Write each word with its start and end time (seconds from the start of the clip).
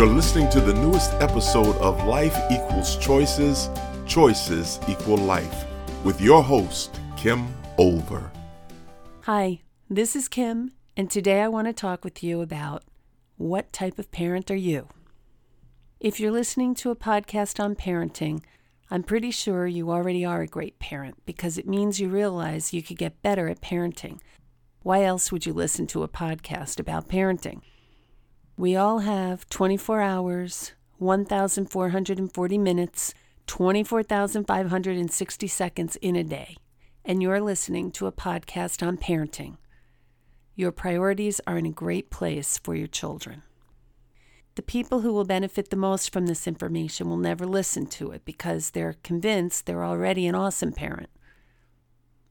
You're 0.00 0.08
listening 0.08 0.48
to 0.52 0.62
the 0.62 0.72
newest 0.72 1.12
episode 1.20 1.76
of 1.76 2.06
Life 2.06 2.34
Equals 2.50 2.96
Choices, 2.96 3.68
Choices 4.06 4.80
Equal 4.88 5.18
Life, 5.18 5.66
with 6.04 6.22
your 6.22 6.42
host, 6.42 6.98
Kim 7.18 7.46
Olver. 7.78 8.30
Hi, 9.24 9.60
this 9.90 10.16
is 10.16 10.26
Kim, 10.26 10.72
and 10.96 11.10
today 11.10 11.42
I 11.42 11.48
want 11.48 11.66
to 11.66 11.74
talk 11.74 12.02
with 12.02 12.22
you 12.22 12.40
about 12.40 12.82
what 13.36 13.74
type 13.74 13.98
of 13.98 14.10
parent 14.10 14.50
are 14.50 14.56
you? 14.56 14.88
If 16.00 16.18
you're 16.18 16.32
listening 16.32 16.74
to 16.76 16.90
a 16.90 16.96
podcast 16.96 17.62
on 17.62 17.76
parenting, 17.76 18.42
I'm 18.90 19.02
pretty 19.02 19.30
sure 19.30 19.66
you 19.66 19.90
already 19.90 20.24
are 20.24 20.40
a 20.40 20.46
great 20.46 20.78
parent 20.78 21.18
because 21.26 21.58
it 21.58 21.68
means 21.68 22.00
you 22.00 22.08
realize 22.08 22.72
you 22.72 22.82
could 22.82 22.96
get 22.96 23.20
better 23.20 23.48
at 23.48 23.60
parenting. 23.60 24.18
Why 24.82 25.04
else 25.04 25.30
would 25.30 25.44
you 25.44 25.52
listen 25.52 25.86
to 25.88 26.02
a 26.02 26.08
podcast 26.08 26.80
about 26.80 27.06
parenting? 27.10 27.60
We 28.60 28.76
all 28.76 28.98
have 28.98 29.48
24 29.48 30.02
hours, 30.02 30.72
1,440 30.98 32.58
minutes, 32.58 33.14
24,560 33.46 35.46
seconds 35.46 35.96
in 36.02 36.14
a 36.14 36.22
day, 36.22 36.58
and 37.02 37.22
you're 37.22 37.40
listening 37.40 37.90
to 37.92 38.06
a 38.06 38.12
podcast 38.12 38.86
on 38.86 38.98
parenting. 38.98 39.56
Your 40.56 40.72
priorities 40.72 41.40
are 41.46 41.56
in 41.56 41.64
a 41.64 41.72
great 41.72 42.10
place 42.10 42.58
for 42.58 42.74
your 42.74 42.86
children. 42.86 43.44
The 44.56 44.62
people 44.62 45.00
who 45.00 45.14
will 45.14 45.24
benefit 45.24 45.70
the 45.70 45.76
most 45.76 46.12
from 46.12 46.26
this 46.26 46.46
information 46.46 47.08
will 47.08 47.16
never 47.16 47.46
listen 47.46 47.86
to 47.86 48.10
it 48.10 48.26
because 48.26 48.72
they're 48.72 48.96
convinced 49.02 49.64
they're 49.64 49.86
already 49.86 50.26
an 50.26 50.34
awesome 50.34 50.72
parent. 50.72 51.08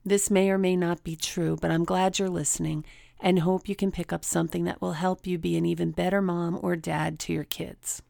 This 0.06 0.30
may 0.30 0.52
or 0.52 0.60
may 0.60 0.76
not 0.76 1.04
be 1.04 1.16
true, 1.16 1.58
but 1.60 1.72
I'm 1.72 1.86
glad 1.86 2.20
you're 2.20 2.30
listening 2.30 2.86
and 3.20 3.40
hope 3.40 3.68
you 3.68 3.76
can 3.76 3.92
pick 3.92 4.14
up 4.14 4.24
something 4.24 4.64
that 4.64 4.82
will 4.82 4.94
help 4.94 5.28
you 5.28 5.38
be 5.38 5.58
an 5.58 5.66
even 5.66 5.92
better 5.92 6.22
mom 6.22 6.58
or 6.62 6.76
dad 6.76 7.20
to 7.20 7.34
your 7.34 7.44
kids. 7.44 8.02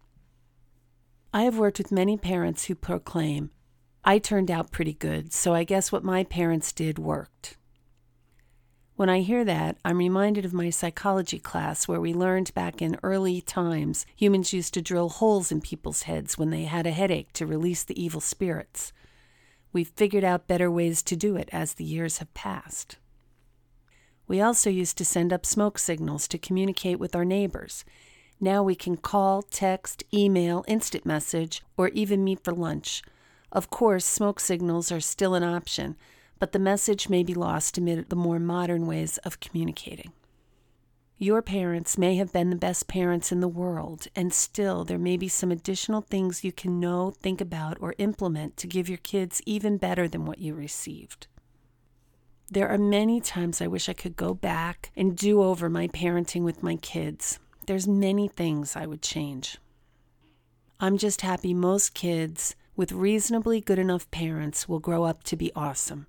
I 1.34 1.44
have 1.44 1.58
worked 1.58 1.78
with 1.78 1.92
many 1.92 2.18
parents 2.18 2.66
who 2.66 2.76
proclaim, 2.76 3.52
I 4.04 4.18
turned 4.18 4.50
out 4.50 4.72
pretty 4.72 4.94
good, 4.94 5.34
so 5.34 5.54
I 5.54 5.64
guess 5.64 5.92
what 5.92 6.04
my 6.04 6.24
parents 6.24 6.72
did 6.72 6.98
worked. 6.98 7.58
When 8.96 9.10
I 9.10 9.20
hear 9.20 9.46
that, 9.46 9.78
I'm 9.86 9.98
reminded 9.98 10.46
of 10.46 10.54
my 10.54 10.70
psychology 10.70 11.40
class 11.40 11.88
where 11.88 12.02
we 12.02 12.14
learned 12.14 12.54
back 12.54 12.82
in 12.82 13.00
early 13.04 13.40
times 13.40 14.06
humans 14.16 14.52
used 14.52 14.74
to 14.74 14.82
drill 14.82 15.10
holes 15.10 15.52
in 15.52 15.62
people's 15.62 16.04
heads 16.04 16.38
when 16.38 16.50
they 16.50 16.64
had 16.64 16.86
a 16.86 16.92
headache 16.92 17.32
to 17.34 17.46
release 17.46 17.84
the 17.84 18.02
evil 18.02 18.20
spirits. 18.20 18.92
We've 19.72 19.88
figured 19.88 20.24
out 20.24 20.48
better 20.48 20.70
ways 20.72 21.04
to 21.04 21.16
do 21.16 21.36
it 21.36 21.50
as 21.54 21.76
the 21.76 21.86
years 21.86 22.18
have 22.18 22.34
passed. 22.34 22.98
We 24.30 24.42
also 24.42 24.70
used 24.70 24.96
to 25.00 25.06
send 25.06 25.34
up 25.34 25.44
smoke 25.44 25.80
signals 25.80 26.28
to 26.28 26.38
communicate 26.38 27.00
with 27.00 27.16
our 27.16 27.26
neighbors. 27.26 27.84
Now 28.40 28.62
we 28.62 28.76
can 28.76 28.96
call, 28.96 29.42
text, 29.42 30.04
email, 30.14 30.64
instant 30.68 31.04
message, 31.04 31.64
or 31.76 31.88
even 31.90 32.24
meet 32.24 32.44
for 32.44 32.54
lunch. 32.54 33.02
Of 33.52 33.72
course, 33.72 34.06
smoke 34.06 34.40
signals 34.40 34.92
are 34.92 35.00
still 35.00 35.34
an 35.34 35.44
option, 35.44 35.96
but 36.38 36.52
the 36.52 36.60
message 36.60 37.10
may 37.10 37.24
be 37.24 37.34
lost 37.34 37.80
amid 37.80 38.10
the 38.10 38.16
more 38.16 38.38
modern 38.38 38.86
ways 38.86 39.18
of 39.20 39.40
communicating. 39.40 40.12
Your 41.18 41.42
parents 41.42 41.98
may 41.98 42.16
have 42.18 42.32
been 42.32 42.52
the 42.52 42.56
best 42.56 42.88
parents 42.88 43.32
in 43.32 43.40
the 43.40 43.48
world, 43.48 44.08
and 44.16 44.32
still 44.32 44.86
there 44.86 45.00
may 45.00 45.18
be 45.18 45.28
some 45.28 45.52
additional 45.52 46.02
things 46.02 46.44
you 46.44 46.52
can 46.52 46.80
know, 46.80 47.10
think 47.10 47.42
about, 47.42 47.78
or 47.82 47.96
implement 47.98 48.58
to 48.58 48.68
give 48.68 48.88
your 48.88 49.00
kids 49.00 49.42
even 49.48 49.78
better 49.78 50.08
than 50.08 50.28
what 50.28 50.38
you 50.38 50.54
received. 50.54 51.26
There 52.52 52.68
are 52.70 52.80
many 52.80 53.22
times 53.22 53.62
I 53.62 53.68
wish 53.68 53.90
I 53.90 53.94
could 53.94 54.16
go 54.16 54.34
back 54.34 54.92
and 54.96 55.16
do 55.16 55.44
over 55.44 55.70
my 55.70 55.88
parenting 55.88 56.42
with 56.42 56.64
my 56.64 56.78
kids. 56.78 57.38
There's 57.68 57.88
many 57.88 58.28
things 58.28 58.76
I 58.76 58.88
would 58.88 59.04
change. 59.04 59.60
I'm 60.80 60.98
just 60.98 61.22
happy 61.22 61.54
most 61.54 61.94
kids 61.94 62.56
with 62.76 62.92
reasonably 62.92 63.62
good 63.62 63.78
enough 63.78 64.10
parents 64.10 64.68
will 64.68 64.80
grow 64.80 65.04
up 65.04 65.22
to 65.26 65.36
be 65.36 65.52
awesome. 65.56 66.08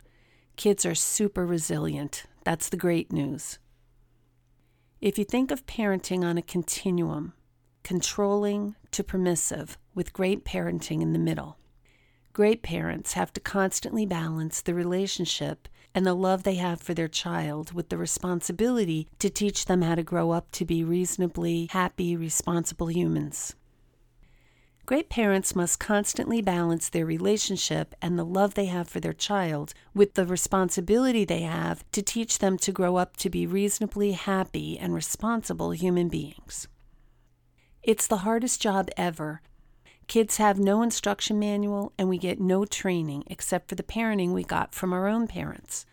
Kids 0.56 0.86
are 0.86 0.94
super 0.94 1.44
resilient. 1.44 2.24
That's 2.44 2.70
the 2.70 2.76
great 2.78 3.12
news. 3.12 3.58
If 5.02 5.18
you 5.18 5.24
think 5.24 5.50
of 5.50 5.66
parenting 5.66 6.24
on 6.24 6.38
a 6.38 6.42
continuum, 6.42 7.34
controlling 7.82 8.76
to 8.92 9.04
permissive, 9.04 9.76
with 9.94 10.14
great 10.14 10.46
parenting 10.46 11.02
in 11.02 11.12
the 11.12 11.18
middle, 11.18 11.58
great 12.32 12.62
parents 12.62 13.12
have 13.12 13.32
to 13.34 13.40
constantly 13.40 14.06
balance 14.06 14.62
the 14.62 14.72
relationship 14.72 15.68
and 15.94 16.06
the 16.06 16.14
love 16.14 16.42
they 16.42 16.54
have 16.54 16.80
for 16.80 16.94
their 16.94 17.08
child 17.08 17.72
with 17.72 17.88
the 17.88 17.98
responsibility 17.98 19.08
to 19.18 19.30
teach 19.30 19.66
them 19.66 19.82
how 19.82 19.94
to 19.94 20.02
grow 20.02 20.30
up 20.30 20.50
to 20.52 20.64
be 20.64 20.84
reasonably 20.84 21.68
happy, 21.70 22.16
responsible 22.16 22.90
humans. 22.90 23.54
Great 24.86 25.08
parents 25.08 25.54
must 25.54 25.78
constantly 25.78 26.42
balance 26.42 26.88
their 26.88 27.06
relationship 27.06 27.94
and 28.02 28.18
the 28.18 28.24
love 28.24 28.54
they 28.54 28.66
have 28.66 28.88
for 28.88 28.98
their 28.98 29.12
child 29.12 29.72
with 29.94 30.14
the 30.14 30.26
responsibility 30.26 31.24
they 31.24 31.42
have 31.42 31.84
to 31.92 32.02
teach 32.02 32.40
them 32.40 32.58
to 32.58 32.72
grow 32.72 32.96
up 32.96 33.16
to 33.16 33.30
be 33.30 33.46
reasonably 33.46 34.12
happy 34.12 34.76
and 34.76 34.92
responsible 34.92 35.70
human 35.70 36.08
beings. 36.08 36.66
It's 37.84 38.08
the 38.08 38.18
hardest 38.18 38.60
job 38.60 38.90
ever. 38.96 39.42
Kids 40.10 40.38
have 40.38 40.58
no 40.58 40.82
instruction 40.82 41.38
manual, 41.38 41.92
and 41.96 42.08
we 42.08 42.18
get 42.18 42.40
no 42.40 42.64
training 42.64 43.22
except 43.28 43.68
for 43.68 43.76
the 43.76 43.84
parenting 43.84 44.32
we 44.32 44.42
got 44.42 44.74
from 44.74 44.92
our 44.92 45.06
own 45.06 45.28
parents. 45.28 45.86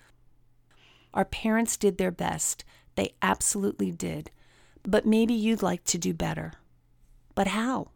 Our 1.13 1.23
parents 1.23 1.77
did 1.77 1.99
their 1.99 2.09
best. 2.09 2.65
They 2.95 3.13
absolutely 3.21 3.91
did. 3.91 4.31
But 4.81 5.05
maybe 5.05 5.35
you'd 5.35 5.61
like 5.61 5.83
to 5.83 5.99
do 5.99 6.15
better. 6.15 6.53
But 7.35 7.49
how? 7.49 7.91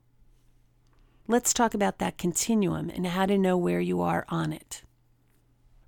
Let's 1.28 1.56
talk 1.56 1.74
about 1.74 1.98
that 1.98 2.20
continuum 2.20 2.92
and 2.92 3.08
how 3.08 3.26
to 3.26 3.36
know 3.36 3.58
where 3.58 3.82
you 3.82 4.00
are 4.00 4.28
on 4.30 4.54
it. 4.54 4.84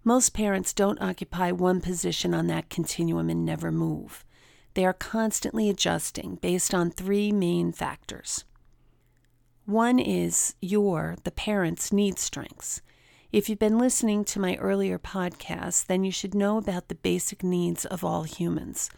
Most 0.04 0.34
parents 0.34 0.74
don't 0.74 1.00
occupy 1.00 1.52
one 1.52 1.80
position 1.80 2.34
on 2.34 2.48
that 2.48 2.72
continuum 2.72 3.30
and 3.30 3.46
never 3.46 3.72
move. 3.72 4.26
They 4.74 4.84
are 4.84 4.94
constantly 4.94 5.70
adjusting 5.70 6.40
based 6.42 6.74
on 6.74 6.90
three 6.90 7.32
main 7.32 7.72
factors. 7.72 8.46
One 9.66 9.98
is 9.98 10.56
your, 10.60 11.16
the 11.24 11.32
parent's, 11.32 11.94
need 11.94 12.20
strengths. 12.20 12.82
If 13.32 13.48
you've 13.48 13.60
been 13.60 13.80
listening 13.80 14.26
to 14.26 14.40
my 14.40 14.58
earlier 14.58 15.00
podcasts, 15.00 15.86
then 15.86 16.04
you 16.04 16.12
should 16.12 16.36
know 16.36 16.58
about 16.58 16.90
the 16.90 16.96
basic 16.96 17.44
needs 17.44 17.86
of 17.86 18.04
all 18.04 18.24
humans 18.24 18.90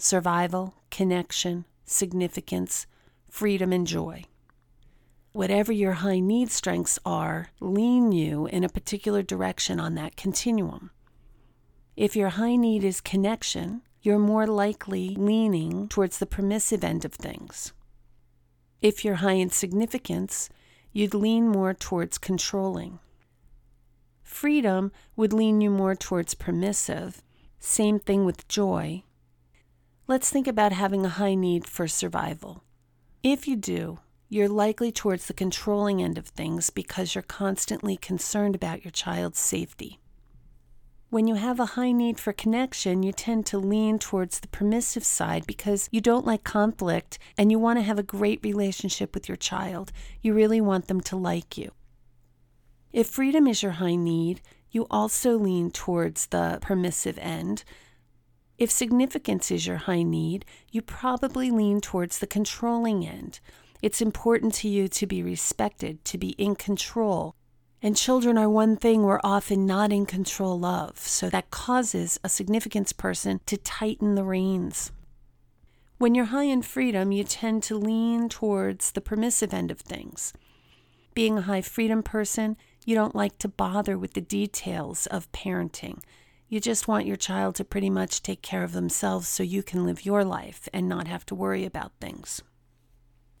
survival, 0.00 0.74
connection, 0.90 1.64
significance, 1.84 2.86
freedom, 3.28 3.72
and 3.72 3.86
joy. 3.86 4.24
Whatever 5.32 5.72
your 5.72 5.94
high 5.94 6.20
need 6.20 6.50
strengths 6.50 6.98
are, 7.04 7.48
lean 7.60 8.12
you 8.12 8.46
in 8.46 8.64
a 8.64 8.68
particular 8.68 9.22
direction 9.22 9.78
on 9.78 9.94
that 9.96 10.16
continuum. 10.16 10.90
If 11.96 12.16
your 12.16 12.30
high 12.30 12.56
need 12.56 12.84
is 12.84 13.00
connection, 13.00 13.82
you're 14.00 14.18
more 14.18 14.46
likely 14.46 15.16
leaning 15.16 15.88
towards 15.88 16.18
the 16.18 16.26
permissive 16.26 16.82
end 16.82 17.04
of 17.04 17.12
things. 17.12 17.72
If 18.80 19.04
you're 19.04 19.16
high 19.16 19.32
in 19.32 19.50
significance, 19.50 20.50
you'd 20.92 21.14
lean 21.14 21.48
more 21.48 21.74
towards 21.74 22.18
controlling. 22.18 23.00
Freedom 24.22 24.92
would 25.16 25.32
lean 25.32 25.60
you 25.60 25.70
more 25.70 25.94
towards 25.94 26.34
permissive. 26.34 27.22
Same 27.58 27.98
thing 27.98 28.24
with 28.24 28.46
joy. 28.46 29.02
Let's 30.06 30.30
think 30.30 30.46
about 30.46 30.72
having 30.72 31.04
a 31.04 31.10
high 31.10 31.34
need 31.34 31.66
for 31.66 31.88
survival. 31.88 32.62
If 33.22 33.48
you 33.48 33.56
do, 33.56 33.98
you're 34.28 34.48
likely 34.48 34.92
towards 34.92 35.26
the 35.26 35.34
controlling 35.34 36.02
end 36.02 36.16
of 36.18 36.28
things 36.28 36.70
because 36.70 37.14
you're 37.14 37.22
constantly 37.22 37.96
concerned 37.96 38.54
about 38.54 38.84
your 38.84 38.92
child's 38.92 39.40
safety. 39.40 39.98
When 41.10 41.26
you 41.26 41.36
have 41.36 41.58
a 41.58 41.64
high 41.64 41.92
need 41.92 42.20
for 42.20 42.34
connection, 42.34 43.02
you 43.02 43.12
tend 43.12 43.46
to 43.46 43.58
lean 43.58 43.98
towards 43.98 44.40
the 44.40 44.48
permissive 44.48 45.04
side 45.04 45.46
because 45.46 45.88
you 45.90 46.02
don't 46.02 46.26
like 46.26 46.44
conflict 46.44 47.18
and 47.38 47.50
you 47.50 47.58
want 47.58 47.78
to 47.78 47.82
have 47.82 47.98
a 47.98 48.02
great 48.02 48.40
relationship 48.42 49.14
with 49.14 49.26
your 49.26 49.36
child. 49.36 49.90
You 50.20 50.34
really 50.34 50.60
want 50.60 50.86
them 50.86 51.00
to 51.00 51.16
like 51.16 51.56
you. 51.56 51.70
If 52.92 53.06
freedom 53.06 53.46
is 53.46 53.62
your 53.62 53.72
high 53.72 53.94
need, 53.94 54.42
you 54.70 54.86
also 54.90 55.38
lean 55.38 55.70
towards 55.70 56.26
the 56.26 56.58
permissive 56.60 57.18
end. 57.22 57.64
If 58.58 58.70
significance 58.70 59.50
is 59.50 59.66
your 59.66 59.78
high 59.78 60.02
need, 60.02 60.44
you 60.70 60.82
probably 60.82 61.50
lean 61.50 61.80
towards 61.80 62.18
the 62.18 62.26
controlling 62.26 63.06
end. 63.06 63.40
It's 63.80 64.02
important 64.02 64.52
to 64.56 64.68
you 64.68 64.88
to 64.88 65.06
be 65.06 65.22
respected, 65.22 66.04
to 66.04 66.18
be 66.18 66.30
in 66.30 66.54
control. 66.54 67.34
And 67.80 67.96
children 67.96 68.36
are 68.36 68.50
one 68.50 68.76
thing 68.76 69.02
we're 69.02 69.20
often 69.22 69.64
not 69.64 69.92
in 69.92 70.04
control 70.04 70.64
of, 70.64 70.98
so 70.98 71.30
that 71.30 71.50
causes 71.50 72.18
a 72.24 72.28
significance 72.28 72.92
person 72.92 73.40
to 73.46 73.56
tighten 73.56 74.16
the 74.16 74.24
reins. 74.24 74.90
When 75.98 76.14
you're 76.14 76.26
high 76.26 76.44
in 76.44 76.62
freedom, 76.62 77.12
you 77.12 77.22
tend 77.22 77.62
to 77.64 77.76
lean 77.76 78.28
towards 78.28 78.92
the 78.92 79.00
permissive 79.00 79.54
end 79.54 79.70
of 79.70 79.80
things. 79.80 80.32
Being 81.14 81.38
a 81.38 81.42
high 81.42 81.62
freedom 81.62 82.02
person, 82.02 82.56
you 82.84 82.94
don't 82.94 83.14
like 83.14 83.38
to 83.38 83.48
bother 83.48 83.96
with 83.96 84.14
the 84.14 84.20
details 84.20 85.06
of 85.06 85.30
parenting. 85.30 86.00
You 86.48 86.60
just 86.60 86.88
want 86.88 87.06
your 87.06 87.16
child 87.16 87.56
to 87.56 87.64
pretty 87.64 87.90
much 87.90 88.22
take 88.22 88.42
care 88.42 88.62
of 88.62 88.72
themselves 88.72 89.28
so 89.28 89.42
you 89.42 89.62
can 89.62 89.84
live 89.84 90.06
your 90.06 90.24
life 90.24 90.68
and 90.72 90.88
not 90.88 91.06
have 91.06 91.26
to 91.26 91.34
worry 91.34 91.64
about 91.64 91.92
things. 92.00 92.42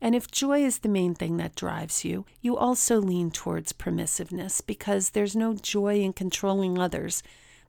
And 0.00 0.14
if 0.14 0.30
joy 0.30 0.64
is 0.64 0.78
the 0.78 0.88
main 0.88 1.14
thing 1.14 1.36
that 1.38 1.56
drives 1.56 2.04
you, 2.04 2.24
you 2.40 2.56
also 2.56 3.00
lean 3.00 3.30
towards 3.30 3.72
permissiveness 3.72 4.64
because 4.64 5.10
there's 5.10 5.34
no 5.34 5.54
joy 5.54 6.00
in 6.00 6.12
controlling 6.12 6.78
others. 6.78 7.22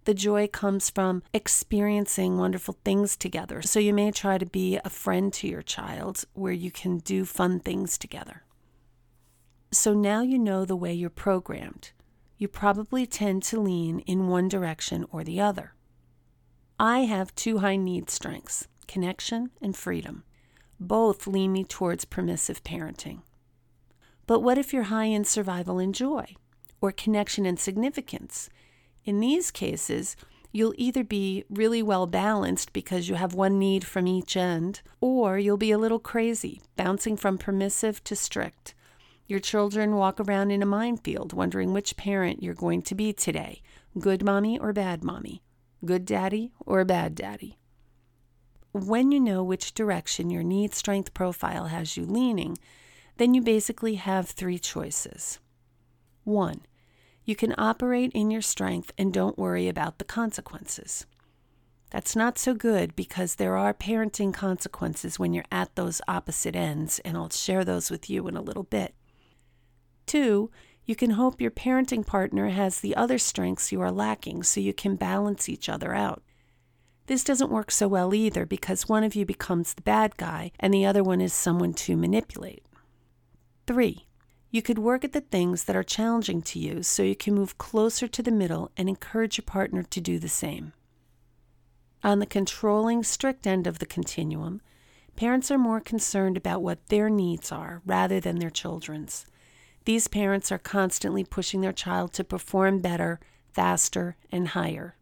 The 0.05 0.13
joy 0.13 0.47
comes 0.47 0.89
from 0.89 1.23
experiencing 1.33 2.37
wonderful 2.37 2.77
things 2.83 3.17
together. 3.17 3.61
So 3.61 3.79
you 3.79 3.93
may 3.93 4.11
try 4.11 4.37
to 4.37 4.45
be 4.45 4.79
a 4.83 4.89
friend 4.89 5.33
to 5.33 5.47
your 5.47 5.61
child 5.61 6.25
where 6.33 6.53
you 6.53 6.71
can 6.71 6.99
do 6.99 7.25
fun 7.25 7.59
things 7.59 7.97
together. 7.97 8.43
So 9.71 9.93
now 9.93 10.21
you 10.21 10.39
know 10.39 10.65
the 10.65 10.75
way 10.75 10.93
you're 10.93 11.09
programmed. 11.09 11.91
You 12.37 12.47
probably 12.47 13.05
tend 13.05 13.43
to 13.43 13.59
lean 13.59 13.99
in 13.99 14.27
one 14.27 14.47
direction 14.47 15.05
or 15.11 15.23
the 15.23 15.41
other. 15.41 15.73
I 16.79 16.99
have 16.99 17.35
two 17.35 17.59
high 17.59 17.75
need 17.75 18.09
strengths 18.09 18.67
connection 18.87 19.51
and 19.61 19.75
freedom. 19.75 20.23
Both 20.79 21.27
lean 21.27 21.51
me 21.51 21.63
towards 21.63 22.05
permissive 22.05 22.63
parenting. 22.63 23.21
But 24.25 24.39
what 24.39 24.57
if 24.57 24.71
you're 24.71 24.83
high 24.83 25.05
in 25.05 25.25
survival 25.25 25.79
and 25.79 25.93
joy, 25.93 26.35
or 26.81 26.91
connection 26.91 27.45
and 27.45 27.59
significance? 27.59 28.49
In 29.03 29.19
these 29.19 29.51
cases, 29.51 30.15
you'll 30.51 30.73
either 30.77 31.03
be 31.03 31.43
really 31.49 31.83
well 31.83 32.07
balanced 32.07 32.73
because 32.73 33.09
you 33.09 33.15
have 33.15 33.33
one 33.33 33.59
need 33.59 33.83
from 33.83 34.07
each 34.07 34.37
end, 34.37 34.81
or 35.01 35.37
you'll 35.37 35.57
be 35.57 35.71
a 35.71 35.77
little 35.77 35.99
crazy, 35.99 36.61
bouncing 36.75 37.17
from 37.17 37.37
permissive 37.37 38.03
to 38.05 38.15
strict. 38.15 38.73
Your 39.27 39.39
children 39.39 39.95
walk 39.95 40.19
around 40.19 40.51
in 40.51 40.63
a 40.63 40.65
minefield 40.65 41.33
wondering 41.33 41.71
which 41.71 41.97
parent 41.97 42.41
you're 42.41 42.55
going 42.55 42.81
to 42.83 42.95
be 42.95 43.13
today 43.13 43.61
good 43.97 44.23
mommy 44.23 44.57
or 44.57 44.71
bad 44.71 45.03
mommy, 45.03 45.41
good 45.83 46.05
daddy 46.05 46.51
or 46.65 46.85
bad 46.85 47.15
daddy. 47.15 47.57
When 48.71 49.12
you 49.12 49.19
know 49.19 49.44
which 49.44 49.74
direction 49.74 50.30
your 50.30 50.44
need 50.44 50.74
strength 50.75 51.13
profile 51.13 51.66
has 51.66 51.98
you 51.98 52.06
leaning, 52.06 52.57
then 53.18 53.33
you 53.33 53.42
basically 53.42 53.95
have 53.95 54.30
three 54.30 54.60
choices. 54.60 55.39
One, 56.24 56.62
you 57.25 57.36
can 57.36 57.56
operate 57.57 58.12
in 58.13 58.30
your 58.30 58.42
strength 58.42 58.92
and 58.98 59.13
don't 59.13 59.38
worry 59.38 59.68
about 59.68 59.98
the 59.98 60.06
consequences. 60.06 61.06
That's 61.89 62.16
not 62.16 62.38
so 62.38 62.54
good 62.54 62.95
because 62.95 63.36
there 63.36 63.57
are 63.57 63.74
parenting 63.74 64.33
consequences 64.33 65.18
when 65.18 65.33
you're 65.33 65.45
at 65.51 65.75
those 65.75 66.01
opposite 66.07 66.56
ends, 66.56 67.00
and 67.00 67.18
I'll 67.18 67.31
share 67.31 67.66
those 67.66 67.89
with 67.89 68.10
you 68.10 68.27
in 68.27 68.38
a 68.38 68.42
little 68.42 68.63
bit. 68.63 68.94
Two, 70.06 70.51
you 70.86 70.95
can 70.95 71.12
hope 71.12 71.42
your 71.42 71.51
parenting 71.51 72.06
partner 72.06 72.50
has 72.50 72.80
the 72.80 72.95
other 72.95 73.18
strengths 73.18 73.71
you 73.71 73.81
are 73.81 73.92
lacking 73.92 74.44
so 74.44 74.60
you 74.60 74.74
can 74.74 74.95
balance 74.95 75.50
each 75.50 75.68
other 75.68 75.95
out. 75.95 76.21
This 77.09 77.23
doesn't 77.23 77.50
work 77.50 77.71
so 77.71 77.88
well 77.88 78.13
either 78.13 78.45
because 78.45 78.88
one 78.88 79.03
of 79.03 79.15
you 79.15 79.25
becomes 79.25 79.73
the 79.73 79.81
bad 79.81 80.15
guy 80.17 80.51
and 80.59 80.71
the 80.71 80.85
other 80.85 81.03
one 81.03 81.21
is 81.21 81.33
someone 81.33 81.73
to 81.73 81.97
manipulate. 81.97 82.63
3. 83.65 84.06
You 84.51 84.61
could 84.61 84.77
work 84.77 85.03
at 85.03 85.13
the 85.13 85.21
things 85.21 85.63
that 85.63 85.75
are 85.75 85.81
challenging 85.81 86.44
to 86.44 86.59
you 86.59 86.83
so 86.83 87.01
you 87.01 87.15
can 87.15 87.33
move 87.33 87.57
closer 87.57 88.07
to 88.07 88.21
the 88.21 88.29
middle 88.29 88.69
and 88.77 88.88
encourage 88.88 89.39
your 89.39 89.45
partner 89.45 89.81
to 89.81 90.00
do 90.00 90.19
the 90.19 90.29
same. 90.29 90.73
On 92.03 92.19
the 92.19 92.27
controlling, 92.27 93.01
strict 93.01 93.47
end 93.47 93.65
of 93.65 93.79
the 93.79 93.88
continuum, 93.88 94.61
parents 95.15 95.50
are 95.50 95.57
more 95.57 95.79
concerned 95.79 96.38
about 96.38 96.61
what 96.61 96.89
their 96.89 97.09
needs 97.09 97.51
are 97.51 97.81
rather 97.88 98.19
than 98.19 98.38
their 98.38 98.51
children's. 98.51 99.25
These 99.85 100.09
parents 100.09 100.51
are 100.51 100.59
constantly 100.59 101.23
pushing 101.23 101.61
their 101.61 101.73
child 101.73 102.13
to 102.13 102.23
perform 102.23 102.81
better, 102.81 103.19
faster, 103.51 104.15
and 104.31 104.50
higher 104.50 104.95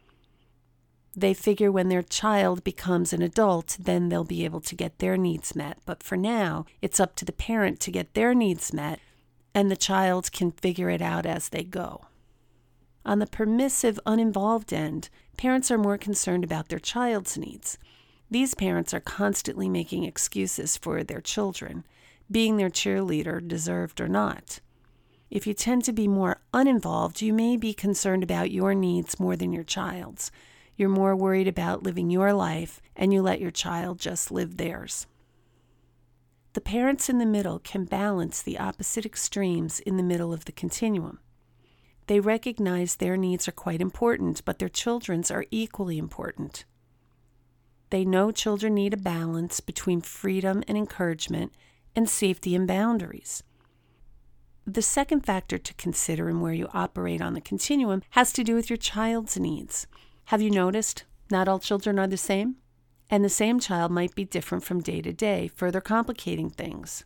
they 1.18 1.34
figure 1.34 1.72
when 1.72 1.90
their 1.90 2.04
child 2.04 2.64
becomes 2.64 3.12
an 3.12 3.24
adult, 3.24 3.76
then 3.80 4.10
they'll 4.10 4.24
be 4.24 4.46
able 4.46 4.62
to 4.62 4.76
get 4.76 5.00
their 5.00 5.18
needs 5.18 5.56
met. 5.56 5.80
But 5.84 6.04
for 6.04 6.16
now, 6.16 6.68
it's 6.80 7.00
up 7.00 7.16
to 7.16 7.26
the 7.26 7.32
parent 7.32 7.80
to 7.82 7.92
get 7.92 8.14
their 8.14 8.36
needs 8.36 8.72
met, 8.72 9.00
and 9.56 9.72
the 9.72 9.76
child 9.76 10.32
can 10.32 10.52
figure 10.52 10.92
it 10.92 11.02
out 11.02 11.26
as 11.26 11.50
they 11.50 11.64
go. 11.64 12.06
On 13.04 13.18
the 13.18 13.26
permissive, 13.26 14.00
uninvolved 14.06 14.72
end, 14.72 15.10
parents 15.38 15.72
are 15.72 15.78
more 15.80 15.98
concerned 15.98 16.44
about 16.44 16.70
their 16.70 16.78
child's 16.78 17.36
needs. 17.36 17.80
These 18.30 18.54
parents 18.54 18.94
are 18.94 19.00
constantly 19.00 19.70
making 19.70 20.04
excuses 20.04 20.78
for 20.78 21.04
their 21.04 21.22
children, 21.22 21.84
being 22.30 22.58
their 22.58 22.70
cheerleader, 22.70 23.46
deserved 23.46 24.00
or 24.00 24.08
not. 24.08 24.60
If 25.32 25.48
you 25.48 25.56
tend 25.56 25.84
to 25.86 25.94
be 25.94 26.08
more 26.08 26.42
uninvolved, 26.54 27.24
you 27.24 27.34
may 27.34 27.58
be 27.58 27.74
concerned 27.74 28.22
about 28.22 28.52
your 28.52 28.76
needs 28.76 29.20
more 29.20 29.36
than 29.36 29.52
your 29.52 29.64
child's. 29.64 30.30
You're 30.78 30.90
more 30.90 31.16
worried 31.16 31.48
about 31.48 31.84
living 31.84 32.10
your 32.10 32.32
life 32.34 32.82
and 32.96 33.12
you 33.12 33.22
let 33.22 33.42
your 33.42 33.52
child 33.52 34.00
just 34.00 34.32
live 34.32 34.58
theirs. 34.58 35.08
The 36.54 36.62
parents 36.62 37.10
in 37.10 37.18
the 37.18 37.26
middle 37.26 37.60
can 37.60 37.86
balance 37.86 38.42
the 38.42 38.60
opposite 38.60 39.06
extremes 39.06 39.80
in 39.80 39.98
the 39.98 40.04
middle 40.04 40.32
of 40.32 40.46
the 40.46 40.52
continuum. 40.52 41.20
They 42.06 42.20
recognize 42.20 42.96
their 42.96 43.18
needs 43.18 43.48
are 43.48 43.54
quite 43.54 43.82
important, 43.82 44.46
but 44.46 44.60
their 44.60 44.70
children's 44.70 45.30
are 45.30 45.46
equally 45.52 45.98
important. 45.98 46.64
They 47.90 48.06
know 48.06 48.32
children 48.32 48.76
need 48.76 48.94
a 48.94 48.98
balance 48.98 49.60
between 49.60 50.02
freedom 50.02 50.64
and 50.68 50.78
encouragement 50.78 51.54
and 51.96 52.10
safety 52.10 52.56
and 52.56 52.68
boundaries. 52.68 53.44
The 54.66 54.82
second 54.82 55.22
factor 55.26 55.58
to 55.58 55.74
consider 55.76 56.30
in 56.30 56.42
where 56.42 56.54
you 56.54 56.68
operate 56.74 57.22
on 57.22 57.34
the 57.34 57.42
continuum 57.42 58.04
has 58.12 58.34
to 58.34 58.44
do 58.44 58.56
with 58.56 58.70
your 58.70 58.78
child's 58.78 59.38
needs. 59.40 59.88
Have 60.28 60.42
you 60.42 60.52
noticed 60.52 61.06
not 61.32 61.48
all 61.48 61.58
children 61.58 61.98
are 61.98 62.06
the 62.06 62.18
same? 62.18 62.58
And 63.10 63.24
the 63.24 63.30
same 63.30 63.62
child 63.62 63.94
might 63.94 64.14
be 64.14 64.26
different 64.26 64.66
from 64.66 64.82
day 64.82 65.02
to 65.02 65.14
day, 65.14 65.50
further 65.56 65.80
complicating 65.80 66.50
things. 66.50 67.06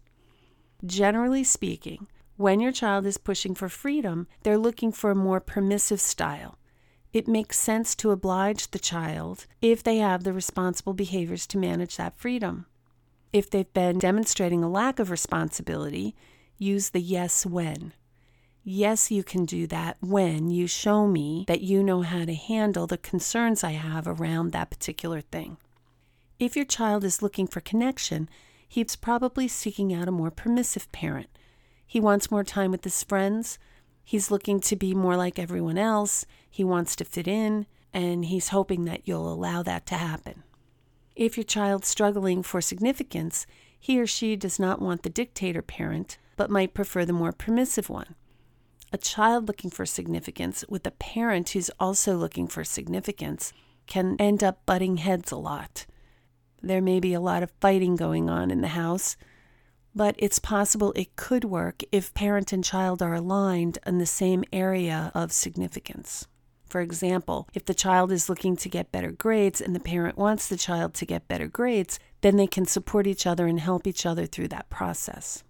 Generally 0.84 1.44
speaking, 1.44 2.08
when 2.38 2.60
your 2.60 2.72
child 2.72 3.06
is 3.06 3.20
pushing 3.20 3.54
for 3.54 3.70
freedom, 3.70 4.26
they're 4.42 4.58
looking 4.58 4.92
for 4.92 5.12
a 5.12 5.16
more 5.16 5.40
permissive 5.40 6.02
style. 6.02 6.58
It 7.14 7.28
makes 7.28 7.60
sense 7.60 7.94
to 7.98 8.10
oblige 8.10 8.72
the 8.72 8.80
child 8.80 9.46
if 9.62 9.84
they 9.84 9.98
have 9.98 10.24
the 10.24 10.34
responsible 10.34 10.94
behaviors 10.96 11.46
to 11.48 11.60
manage 11.60 11.98
that 11.98 12.18
freedom. 12.18 12.66
If 13.32 13.52
they've 13.52 13.72
been 13.72 14.00
demonstrating 14.00 14.64
a 14.64 14.70
lack 14.70 14.98
of 14.98 15.12
responsibility, 15.12 16.16
use 16.58 16.90
the 16.90 17.00
yes 17.00 17.46
when. 17.46 17.94
Yes, 18.64 19.10
you 19.10 19.24
can 19.24 19.46
do 19.46 19.66
that 19.68 19.98
when 20.02 20.52
you 20.52 20.68
show 20.68 21.08
me 21.08 21.46
that 21.48 21.62
you 21.62 21.82
know 21.82 22.04
how 22.04 22.26
to 22.26 22.36
handle 22.36 22.86
the 22.86 23.00
concerns 23.00 23.64
I 23.64 23.72
have 23.72 24.08
around 24.08 24.52
that 24.52 24.70
particular 24.70 25.22
thing. 25.22 25.58
If 26.38 26.56
your 26.56 26.66
child 26.66 27.04
is 27.04 27.24
looking 27.24 27.48
for 27.48 27.60
connection, 27.60 28.30
he's 28.68 28.96
probably 28.96 29.48
seeking 29.48 29.92
out 29.92 30.08
a 30.08 30.12
more 30.12 30.30
permissive 30.30 30.92
parent. 30.92 31.30
He 31.88 32.00
wants 32.00 32.30
more 32.30 32.44
time 32.44 32.70
with 32.70 32.84
his 32.84 33.04
friends. 33.04 33.58
He's 34.04 34.30
looking 34.30 34.60
to 34.62 34.76
be 34.76 34.94
more 34.94 35.18
like 35.18 35.40
everyone 35.40 35.80
else. 35.80 36.28
He 36.48 36.64
wants 36.64 36.96
to 36.98 37.06
fit 37.06 37.28
in, 37.28 37.66
and 37.92 38.26
he's 38.26 38.50
hoping 38.50 38.86
that 38.86 39.08
you'll 39.08 39.34
allow 39.34 39.64
that 39.64 39.88
to 39.88 39.96
happen. 39.96 40.44
If 41.16 41.36
your 41.36 41.46
child's 41.46 41.88
struggling 41.88 42.44
for 42.44 42.62
significance, 42.62 43.48
he 43.80 44.00
or 44.00 44.06
she 44.06 44.36
does 44.36 44.60
not 44.60 44.80
want 44.80 45.02
the 45.02 45.10
dictator 45.10 45.64
parent, 45.64 46.20
but 46.36 46.52
might 46.52 46.76
prefer 46.76 47.06
the 47.06 47.12
more 47.12 47.32
permissive 47.32 47.90
one 47.90 48.14
a 48.92 48.98
child 48.98 49.48
looking 49.48 49.70
for 49.70 49.86
significance 49.86 50.66
with 50.68 50.86
a 50.86 50.92
parent 50.92 51.50
who's 51.50 51.72
also 51.80 52.16
looking 52.16 52.48
for 52.48 52.64
significance 52.64 53.54
can 53.88 54.16
end 54.20 54.44
up 54.44 54.66
butting 54.66 54.98
heads 54.98 55.32
a 55.32 55.38
lot. 55.38 55.86
There 56.62 56.82
may 56.82 57.00
be 57.00 57.14
a 57.14 57.20
lot 57.20 57.44
of 57.44 57.52
fighting 57.62 57.96
going 57.96 58.30
on 58.30 58.52
in 58.52 58.62
the 58.62 58.70
house, 58.70 59.16
but 59.96 60.16
it's 60.18 60.40
possible 60.40 60.94
it 60.96 61.16
could 61.16 61.44
work 61.46 61.84
if 61.92 62.14
parent 62.14 62.54
and 62.54 62.64
child 62.64 63.02
are 63.02 63.16
aligned 63.16 63.80
in 63.86 63.98
the 63.98 64.06
same 64.06 64.44
area 64.54 65.12
of 65.14 65.32
significance. 65.32 66.28
For 66.70 66.80
example, 66.80 67.50
if 67.54 67.66
the 67.66 67.74
child 67.74 68.12
is 68.14 68.30
looking 68.30 68.56
to 68.58 68.70
get 68.70 68.94
better 68.94 69.12
grades 69.12 69.60
and 69.60 69.76
the 69.76 69.80
parent 69.82 70.18
wants 70.18 70.48
the 70.48 70.56
child 70.56 70.94
to 70.96 71.06
get 71.06 71.28
better 71.28 71.48
grades, 71.48 72.00
then 72.22 72.38
they 72.38 72.48
can 72.48 72.66
support 72.66 73.08
each 73.08 73.28
other 73.28 73.48
and 73.48 73.60
help 73.60 73.86
each 73.86 74.06
other 74.06 74.26
through 74.26 74.48
that 74.50 74.70
process. 74.70 75.44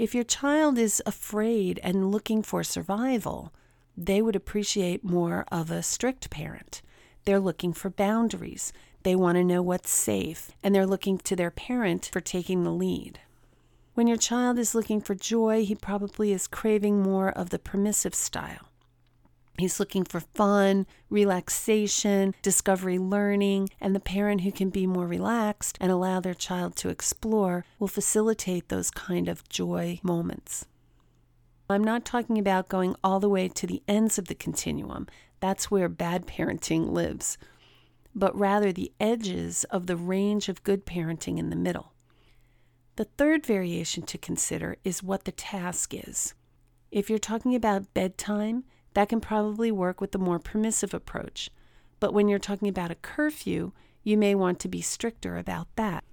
If 0.00 0.14
your 0.14 0.24
child 0.24 0.78
is 0.78 1.02
afraid 1.04 1.78
and 1.82 2.10
looking 2.10 2.42
for 2.42 2.64
survival, 2.64 3.52
they 3.98 4.22
would 4.22 4.34
appreciate 4.34 5.04
more 5.04 5.44
of 5.52 5.70
a 5.70 5.82
strict 5.82 6.30
parent. 6.30 6.80
They're 7.26 7.38
looking 7.38 7.74
for 7.74 7.90
boundaries. 7.90 8.72
They 9.02 9.14
want 9.14 9.36
to 9.36 9.44
know 9.44 9.60
what's 9.60 9.90
safe, 9.90 10.52
and 10.62 10.74
they're 10.74 10.86
looking 10.86 11.18
to 11.18 11.36
their 11.36 11.50
parent 11.50 12.08
for 12.10 12.22
taking 12.22 12.62
the 12.62 12.72
lead. 12.72 13.20
When 13.92 14.06
your 14.06 14.16
child 14.16 14.58
is 14.58 14.74
looking 14.74 15.02
for 15.02 15.14
joy, 15.14 15.66
he 15.66 15.74
probably 15.74 16.32
is 16.32 16.46
craving 16.46 17.02
more 17.02 17.28
of 17.28 17.50
the 17.50 17.58
permissive 17.58 18.14
style. 18.14 18.69
He's 19.60 19.78
looking 19.78 20.04
for 20.04 20.20
fun, 20.20 20.86
relaxation, 21.10 22.34
discovery 22.40 22.98
learning, 22.98 23.68
and 23.78 23.94
the 23.94 24.00
parent 24.00 24.40
who 24.40 24.50
can 24.50 24.70
be 24.70 24.86
more 24.86 25.06
relaxed 25.06 25.76
and 25.82 25.92
allow 25.92 26.18
their 26.18 26.32
child 26.32 26.76
to 26.76 26.88
explore 26.88 27.66
will 27.78 27.86
facilitate 27.86 28.70
those 28.70 28.90
kind 28.90 29.28
of 29.28 29.46
joy 29.50 30.00
moments. 30.02 30.64
I'm 31.68 31.84
not 31.84 32.06
talking 32.06 32.38
about 32.38 32.70
going 32.70 32.96
all 33.04 33.20
the 33.20 33.28
way 33.28 33.48
to 33.48 33.66
the 33.66 33.82
ends 33.86 34.18
of 34.18 34.28
the 34.28 34.34
continuum. 34.34 35.06
That's 35.40 35.70
where 35.70 35.90
bad 35.90 36.26
parenting 36.26 36.90
lives. 36.90 37.36
But 38.14 38.34
rather 38.36 38.72
the 38.72 38.92
edges 38.98 39.64
of 39.64 39.86
the 39.86 39.96
range 39.96 40.48
of 40.48 40.64
good 40.64 40.86
parenting 40.86 41.38
in 41.38 41.50
the 41.50 41.54
middle. 41.54 41.92
The 42.96 43.04
third 43.04 43.44
variation 43.44 44.04
to 44.04 44.16
consider 44.16 44.78
is 44.84 45.02
what 45.02 45.24
the 45.24 45.32
task 45.32 45.92
is. 45.92 46.32
If 46.90 47.10
you're 47.10 47.18
talking 47.18 47.54
about 47.54 47.92
bedtime, 47.92 48.64
that 48.94 49.08
can 49.08 49.20
probably 49.20 49.70
work 49.70 50.00
with 50.00 50.12
the 50.12 50.18
more 50.18 50.38
permissive 50.38 50.94
approach. 50.94 51.50
But 52.00 52.12
when 52.12 52.28
you're 52.28 52.38
talking 52.38 52.68
about 52.68 52.90
a 52.90 52.96
curfew, 52.96 53.72
you 54.02 54.16
may 54.16 54.34
want 54.34 54.58
to 54.60 54.68
be 54.68 54.80
stricter 54.80 55.36
about 55.36 55.68
that. 55.76 56.04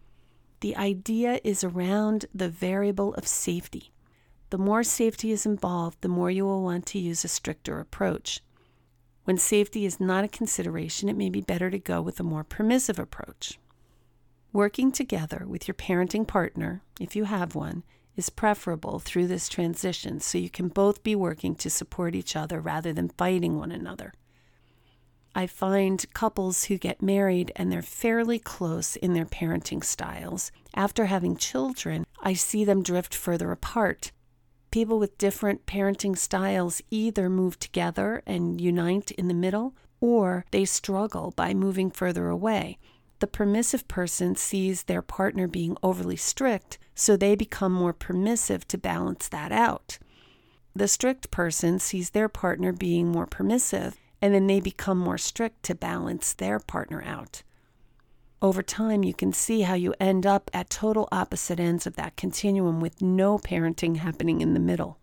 The 0.59 0.75
idea 0.75 1.39
is 1.43 1.63
around 1.63 2.25
the 2.33 2.49
variable 2.49 3.13
of 3.13 3.27
safety. 3.27 3.91
The 4.49 4.57
more 4.57 4.83
safety 4.83 5.31
is 5.31 5.45
involved, 5.45 6.01
the 6.01 6.07
more 6.07 6.31
you 6.31 6.45
will 6.45 6.63
want 6.63 6.85
to 6.87 6.99
use 6.99 7.23
a 7.23 7.27
stricter 7.27 7.79
approach. 7.79 8.41
When 9.25 9.37
safety 9.37 9.85
is 9.85 9.99
not 9.99 10.23
a 10.23 10.29
consideration, 10.29 11.09
it 11.09 11.17
may 11.17 11.29
be 11.29 11.41
better 11.41 11.69
to 11.69 11.79
go 11.79 12.01
with 12.01 12.19
a 12.19 12.23
more 12.23 12.43
permissive 12.43 12.97
approach. 12.97 13.59
Working 14.53 14.91
together 14.91 15.45
with 15.45 15.67
your 15.67 15.75
parenting 15.75 16.25
partner, 16.25 16.81
if 16.99 17.15
you 17.15 17.25
have 17.25 17.53
one, 17.53 17.83
is 18.17 18.29
preferable 18.29 18.99
through 18.99 19.27
this 19.27 19.47
transition 19.47 20.19
so 20.19 20.37
you 20.37 20.49
can 20.49 20.67
both 20.67 21.03
be 21.03 21.15
working 21.15 21.55
to 21.55 21.69
support 21.69 22.15
each 22.15 22.35
other 22.35 22.59
rather 22.59 22.91
than 22.91 23.07
fighting 23.09 23.57
one 23.57 23.71
another. 23.71 24.13
I 25.35 25.45
find 25.45 26.03
couples 26.13 26.63
who 26.63 26.79
get 26.79 27.01
married 27.01 27.51
and 27.55 27.71
they're 27.71 27.83
fairly 27.83 28.39
close 28.39 28.95
in 28.95 29.13
their 29.13 29.25
parenting 29.25 29.83
styles. 29.83 30.51
After 30.73 31.05
having 31.05 31.37
children, 31.37 32.05
I 32.19 32.33
see 32.33 32.65
them 32.65 32.81
drift 32.81 33.13
further 33.13 33.51
apart. 33.51 34.11
People 34.71 34.97
with 34.97 35.19
different 35.19 35.67
parenting 35.67 36.17
styles 36.17 36.81
either 36.89 37.29
move 37.29 37.59
together 37.59 38.23
and 38.25 38.59
unite 38.59 39.11
in 39.11 39.27
the 39.27 39.33
middle, 39.35 39.75
or 40.01 40.43
they 40.51 40.65
struggle 40.65 41.33
by 41.35 41.53
moving 41.53 41.91
further 41.91 42.29
away. 42.29 42.79
The 43.19 43.27
permissive 43.27 43.87
person 43.87 44.35
sees 44.35 44.83
their 44.83 45.01
partner 45.01 45.47
being 45.47 45.77
overly 45.81 46.17
strict, 46.17 46.79
so 46.97 47.15
they 47.15 47.35
become 47.35 47.71
more 47.71 47.93
permissive 47.93 48.67
to 48.67 48.77
balance 48.77 49.29
that 49.29 49.51
out. 49.51 49.99
The 50.75 50.87
strict 50.87 51.29
person 51.29 51.77
sees 51.77 52.09
their 52.09 52.27
partner 52.27 52.73
being 52.73 53.11
more 53.11 53.27
permissive 53.27 53.97
and 54.19 54.33
then 54.33 54.47
they 54.47 54.59
become 54.59 54.97
more 54.97 55.19
strict 55.19 55.61
to 55.63 55.75
balance 55.75 56.33
their 56.33 56.59
partner 56.59 57.03
out. 57.05 57.43
Over 58.41 58.63
time, 58.63 59.03
you 59.03 59.13
can 59.13 59.31
see 59.31 59.61
how 59.61 59.75
you 59.75 59.93
end 59.99 60.25
up 60.25 60.49
at 60.53 60.71
total 60.71 61.07
opposite 61.11 61.59
ends 61.59 61.85
of 61.85 61.95
that 61.97 62.17
continuum 62.17 62.81
with 62.81 62.99
no 62.99 63.37
parenting 63.37 63.97
happening 63.97 64.41
in 64.41 64.55
the 64.55 64.59
middle. 64.59 64.97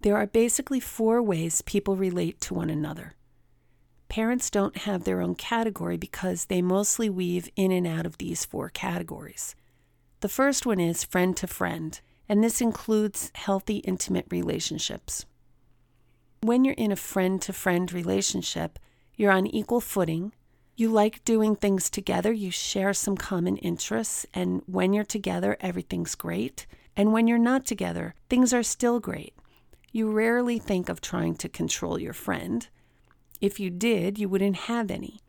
There 0.00 0.16
are 0.16 0.26
basically 0.26 0.80
four 0.80 1.22
ways 1.22 1.60
people 1.62 1.96
relate 1.96 2.40
to 2.42 2.54
one 2.54 2.70
another. 2.70 3.16
Parents 4.08 4.48
don't 4.48 4.78
have 4.78 5.04
their 5.04 5.20
own 5.20 5.34
category 5.34 5.98
because 5.98 6.46
they 6.46 6.62
mostly 6.62 7.10
weave 7.10 7.50
in 7.54 7.70
and 7.70 7.86
out 7.86 8.06
of 8.06 8.16
these 8.16 8.46
four 8.46 8.70
categories. 8.70 9.54
The 10.20 10.28
first 10.28 10.64
one 10.64 10.80
is 10.80 11.04
friend 11.04 11.36
to 11.36 11.46
friend, 11.46 12.00
and 12.28 12.42
this 12.42 12.60
includes 12.60 13.30
healthy, 13.34 13.78
intimate 13.78 14.26
relationships. 14.30 15.26
When 16.40 16.64
you're 16.64 16.74
in 16.74 16.90
a 16.90 16.96
friend 16.96 17.40
to 17.42 17.52
friend 17.52 17.92
relationship, 17.92 18.78
you're 19.14 19.32
on 19.32 19.46
equal 19.46 19.80
footing. 19.80 20.32
You 20.74 20.90
like 20.90 21.24
doing 21.24 21.56
things 21.56 21.90
together, 21.90 22.32
you 22.32 22.50
share 22.50 22.92
some 22.92 23.16
common 23.16 23.56
interests, 23.58 24.26
and 24.34 24.62
when 24.66 24.92
you're 24.92 25.04
together, 25.04 25.56
everything's 25.60 26.14
great. 26.14 26.66
And 26.96 27.12
when 27.12 27.26
you're 27.26 27.38
not 27.38 27.66
together, 27.66 28.14
things 28.28 28.52
are 28.54 28.62
still 28.62 29.00
great. 29.00 29.34
You 29.92 30.10
rarely 30.10 30.58
think 30.58 30.88
of 30.88 31.00
trying 31.00 31.36
to 31.36 31.48
control 31.48 31.98
your 31.98 32.12
friend. 32.12 32.66
If 33.40 33.60
you 33.60 33.70
did, 33.70 34.18
you 34.18 34.28
wouldn't 34.28 34.56
have 34.56 34.90
any. 34.90 35.20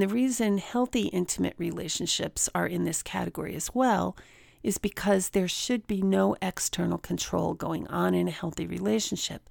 The 0.00 0.08
reason 0.08 0.56
healthy 0.56 1.08
intimate 1.08 1.56
relationships 1.58 2.48
are 2.54 2.66
in 2.66 2.84
this 2.84 3.02
category 3.02 3.54
as 3.54 3.74
well 3.74 4.16
is 4.62 4.78
because 4.78 5.28
there 5.28 5.46
should 5.46 5.86
be 5.86 6.00
no 6.00 6.36
external 6.40 6.96
control 6.96 7.52
going 7.52 7.86
on 7.88 8.14
in 8.14 8.26
a 8.26 8.30
healthy 8.30 8.66
relationship. 8.66 9.50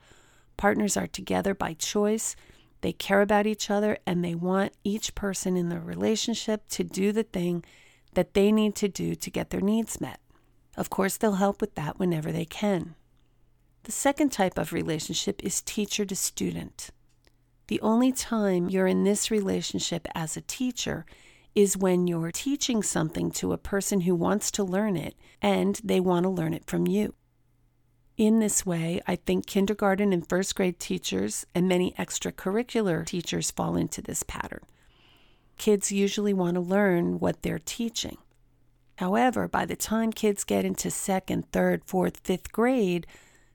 Partners 0.57 0.97
are 0.97 1.05
together 1.05 1.53
by 1.53 1.75
choice. 1.75 2.35
They 2.81 2.93
care 2.93 3.21
about 3.21 3.45
each 3.45 3.69
other 3.69 3.99
and 4.07 4.25
they 4.25 4.33
want 4.33 4.73
each 4.83 5.13
person 5.13 5.55
in 5.55 5.69
the 5.69 5.79
relationship 5.79 6.67
to 6.69 6.83
do 6.83 7.11
the 7.11 7.21
thing 7.21 7.63
that 8.15 8.33
they 8.33 8.51
need 8.51 8.73
to 8.77 8.87
do 8.87 9.13
to 9.13 9.29
get 9.29 9.51
their 9.51 9.61
needs 9.61 10.01
met. 10.01 10.19
Of 10.75 10.89
course, 10.89 11.15
they'll 11.15 11.33
help 11.33 11.61
with 11.61 11.75
that 11.75 11.99
whenever 11.99 12.31
they 12.31 12.45
can. 12.45 12.95
The 13.83 13.91
second 13.91 14.31
type 14.31 14.57
of 14.57 14.73
relationship 14.73 15.43
is 15.43 15.61
teacher 15.61 16.05
to 16.05 16.15
student. 16.15 16.89
The 17.69 17.81
only 17.81 18.11
time 18.11 18.67
you're 18.67 18.87
in 18.87 19.03
this 19.03 19.29
relationship 19.29 20.07
as 20.15 20.35
a 20.35 20.41
teacher 20.41 21.05
is 21.53 21.77
when 21.77 22.07
you're 22.07 22.31
teaching 22.31 22.81
something 22.81 23.29
to 23.33 23.53
a 23.53 23.59
person 23.59 24.01
who 24.01 24.15
wants 24.15 24.49
to 24.51 24.63
learn 24.63 24.97
it 24.97 25.13
and 25.39 25.79
they 25.83 25.99
want 25.99 26.23
to 26.23 26.31
learn 26.31 26.55
it 26.55 26.65
from 26.65 26.87
you. 26.87 27.13
In 28.17 28.39
this 28.39 28.65
way, 28.65 29.01
I 29.05 29.17
think 29.17 29.45
kindergarten 29.45 30.11
and 30.13 30.27
first 30.27 30.55
grade 30.55 30.79
teachers 30.79 31.45
and 31.53 31.67
many 31.67 31.91
extracurricular 31.91 33.05
teachers 33.05 33.51
fall 33.51 33.75
into 33.75 34.01
this 34.01 34.23
pattern. 34.23 34.63
Kids 35.59 35.91
usually 35.91 36.33
want 36.33 36.55
to 36.55 36.61
learn 36.61 37.19
what 37.19 37.43
they're 37.43 37.59
teaching. 37.59 38.17
However, 38.95 39.47
by 39.47 39.65
the 39.65 39.75
time 39.75 40.11
kids 40.11 40.43
get 40.43 40.65
into 40.65 40.89
second, 40.89 41.51
third, 41.51 41.83
fourth, 41.85 42.21
fifth 42.23 42.51
grade, 42.51 43.05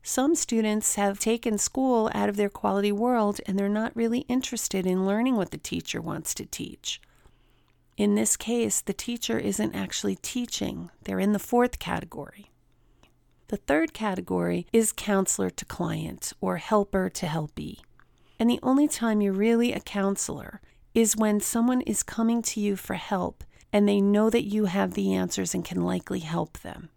some 0.07 0.35
students 0.35 0.97
have 0.97 1.19
taken 1.19 1.57
school 1.57 2.11
out 2.13 2.29
of 2.29 2.37
their 2.37 2.51
quality 2.51 2.93
world 2.93 3.41
and 3.47 3.59
they're 3.59 3.71
not 3.71 3.97
really 3.97 4.21
interested 4.29 4.87
in 4.87 5.07
learning 5.07 5.35
what 5.35 5.51
the 5.51 5.57
teacher 5.57 5.99
wants 5.99 6.35
to 6.35 6.45
teach. 6.45 7.01
In 7.97 8.15
this 8.15 8.37
case, 8.37 8.83
the 8.83 8.93
teacher 8.93 9.39
isn't 9.39 9.75
actually 9.75 10.17
teaching, 10.17 10.91
they're 11.05 11.19
in 11.19 11.33
the 11.33 11.39
fourth 11.39 11.79
category. 11.79 12.51
The 13.49 13.57
third 13.57 13.95
category 13.95 14.67
is 14.75 14.93
counselor 14.93 15.49
to 15.49 15.65
client 15.65 16.35
or 16.39 16.59
helper 16.59 17.09
to 17.09 17.27
helpee. 17.27 17.81
And 18.39 18.51
the 18.51 18.61
only 18.63 18.87
time 18.87 19.23
you're 19.23 19.33
really 19.33 19.73
a 19.73 19.81
counselor 19.81 20.61
is 20.93 21.17
when 21.17 21.41
someone 21.41 21.81
is 21.81 22.03
coming 22.03 22.43
to 22.43 22.61
you 22.61 22.77
for 22.77 22.95
help 22.95 23.43
and 23.73 23.89
they 23.89 24.03
know 24.03 24.29
that 24.29 24.45
you 24.45 24.67
have 24.67 24.93
the 24.93 25.15
answers 25.15 25.55
and 25.55 25.65
can 25.65 25.81
likely 25.81 26.19
help 26.19 26.59
them. 26.59 26.91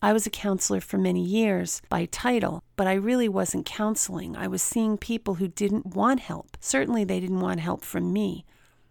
I 0.00 0.12
was 0.12 0.26
a 0.26 0.30
counselor 0.30 0.80
for 0.80 0.96
many 0.96 1.24
years 1.24 1.82
by 1.88 2.04
title, 2.04 2.62
but 2.76 2.86
I 2.86 2.94
really 2.94 3.28
wasn't 3.28 3.66
counseling. 3.66 4.36
I 4.36 4.46
was 4.46 4.62
seeing 4.62 4.96
people 4.96 5.34
who 5.34 5.48
didn't 5.48 5.86
want 5.86 6.20
help. 6.20 6.56
Certainly, 6.60 7.04
they 7.04 7.18
didn't 7.18 7.40
want 7.40 7.58
help 7.58 7.84
from 7.84 8.12
me. 8.12 8.44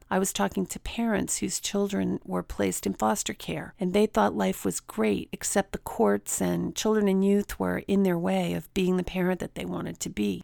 I 0.09 0.19
was 0.19 0.33
talking 0.33 0.65
to 0.65 0.79
parents 0.79 1.37
whose 1.37 1.61
children 1.61 2.19
were 2.25 2.43
placed 2.43 2.85
in 2.85 2.93
foster 2.93 3.33
care, 3.33 3.73
and 3.79 3.93
they 3.93 4.05
thought 4.05 4.35
life 4.35 4.65
was 4.65 4.81
great, 4.81 5.29
except 5.31 5.71
the 5.71 5.77
courts 5.77 6.41
and 6.41 6.75
children 6.75 7.07
and 7.07 7.23
youth 7.23 7.57
were 7.57 7.83
in 7.87 8.03
their 8.03 8.17
way 8.17 8.53
of 8.53 8.73
being 8.73 8.97
the 8.97 9.03
parent 9.03 9.39
that 9.39 9.55
they 9.55 9.65
wanted 9.65 10.01
to 10.01 10.09
be. 10.09 10.43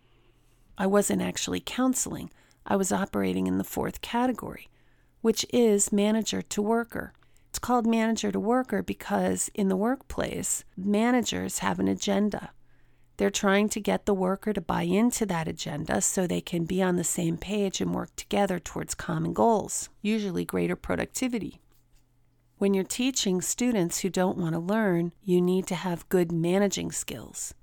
I 0.78 0.88
wasn't 0.88 1.22
actually 1.22 1.62
counseling, 1.66 2.30
I 2.66 2.78
was 2.78 2.92
operating 2.92 3.48
in 3.48 3.58
the 3.58 3.64
fourth 3.66 4.02
category, 4.02 4.70
which 5.22 5.46
is 5.52 5.92
manager 5.92 6.42
to 6.42 6.62
worker. 6.62 7.14
Called 7.64 7.88
manager 7.88 8.30
to 8.30 8.42
worker 8.42 8.84
because 8.84 9.50
in 9.54 9.70
the 9.70 9.78
workplace, 9.78 10.66
managers 10.76 11.60
have 11.60 11.80
an 11.80 11.88
agenda. 11.88 12.52
They're 13.16 13.30
trying 13.30 13.70
to 13.70 13.80
get 13.80 14.06
the 14.06 14.14
worker 14.14 14.52
to 14.52 14.60
buy 14.60 14.82
into 14.82 15.26
that 15.28 15.48
agenda 15.48 16.02
so 16.02 16.28
they 16.28 16.42
can 16.42 16.66
be 16.66 16.84
on 16.84 16.98
the 16.98 17.06
same 17.06 17.38
page 17.38 17.80
and 17.80 17.96
work 17.96 18.14
together 18.18 18.60
towards 18.60 18.94
common 18.94 19.32
goals, 19.32 19.88
usually 20.02 20.44
greater 20.44 20.76
productivity. 20.76 21.62
When 22.58 22.74
you're 22.74 22.84
teaching 22.84 23.40
students 23.40 24.00
who 24.00 24.10
don't 24.10 24.38
want 24.38 24.56
to 24.56 24.60
learn, 24.60 25.14
you 25.24 25.40
need 25.40 25.66
to 25.68 25.76
have 25.76 26.10
good 26.10 26.34
managing 26.34 26.92
skills. 26.92 27.54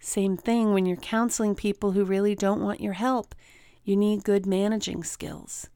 Same 0.00 0.38
thing 0.38 0.72
when 0.72 0.86
you're 0.86 0.96
counseling 0.96 1.54
people 1.54 1.92
who 1.92 2.06
really 2.06 2.34
don't 2.34 2.62
want 2.62 2.80
your 2.80 2.94
help, 2.94 3.34
you 3.84 3.98
need 3.98 4.24
good 4.24 4.46
managing 4.46 5.04
skills. 5.04 5.68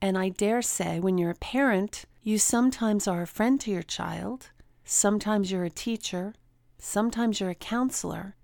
And 0.00 0.16
I 0.16 0.28
dare 0.28 0.62
say, 0.62 1.00
when 1.00 1.18
you're 1.18 1.30
a 1.30 1.34
parent, 1.34 2.04
you 2.22 2.38
sometimes 2.38 3.08
are 3.08 3.22
a 3.22 3.26
friend 3.26 3.60
to 3.60 3.70
your 3.70 3.82
child, 3.82 4.50
sometimes 4.84 5.50
you're 5.50 5.64
a 5.64 5.70
teacher, 5.70 6.34
Sometimes 6.82 7.40
you're 7.40 7.50
a 7.50 7.54
counselor, 7.54 8.36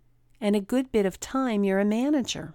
and 0.42 0.54
a 0.54 0.60
good 0.60 0.92
bit 0.92 1.06
of 1.06 1.18
time 1.18 1.64
you're 1.64 1.78
a 1.78 1.86
manager. 1.86 2.52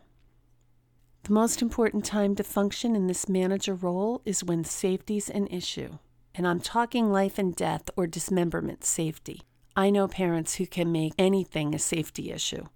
The 1.24 1.34
most 1.34 1.60
important 1.60 2.06
time 2.06 2.36
to 2.36 2.44
function 2.44 2.96
in 2.96 3.08
this 3.08 3.28
manager 3.28 3.74
role 3.74 4.22
is 4.24 4.44
when 4.44 4.64
safety's 4.64 5.28
an 5.28 5.48
issue. 5.48 5.98
And 6.36 6.48
I'm 6.48 6.60
talking 6.60 7.12
life 7.12 7.40
and 7.40 7.56
death 7.56 7.90
or 7.96 8.06
dismemberment 8.06 8.84
safety. 8.86 9.42
I 9.76 9.90
know 9.90 10.08
parents 10.08 10.56
who 10.56 10.68
can 10.68 10.92
make 10.92 11.14
anything 11.18 11.74
a 11.74 11.80
safety 11.80 12.32
issue. 12.32 12.68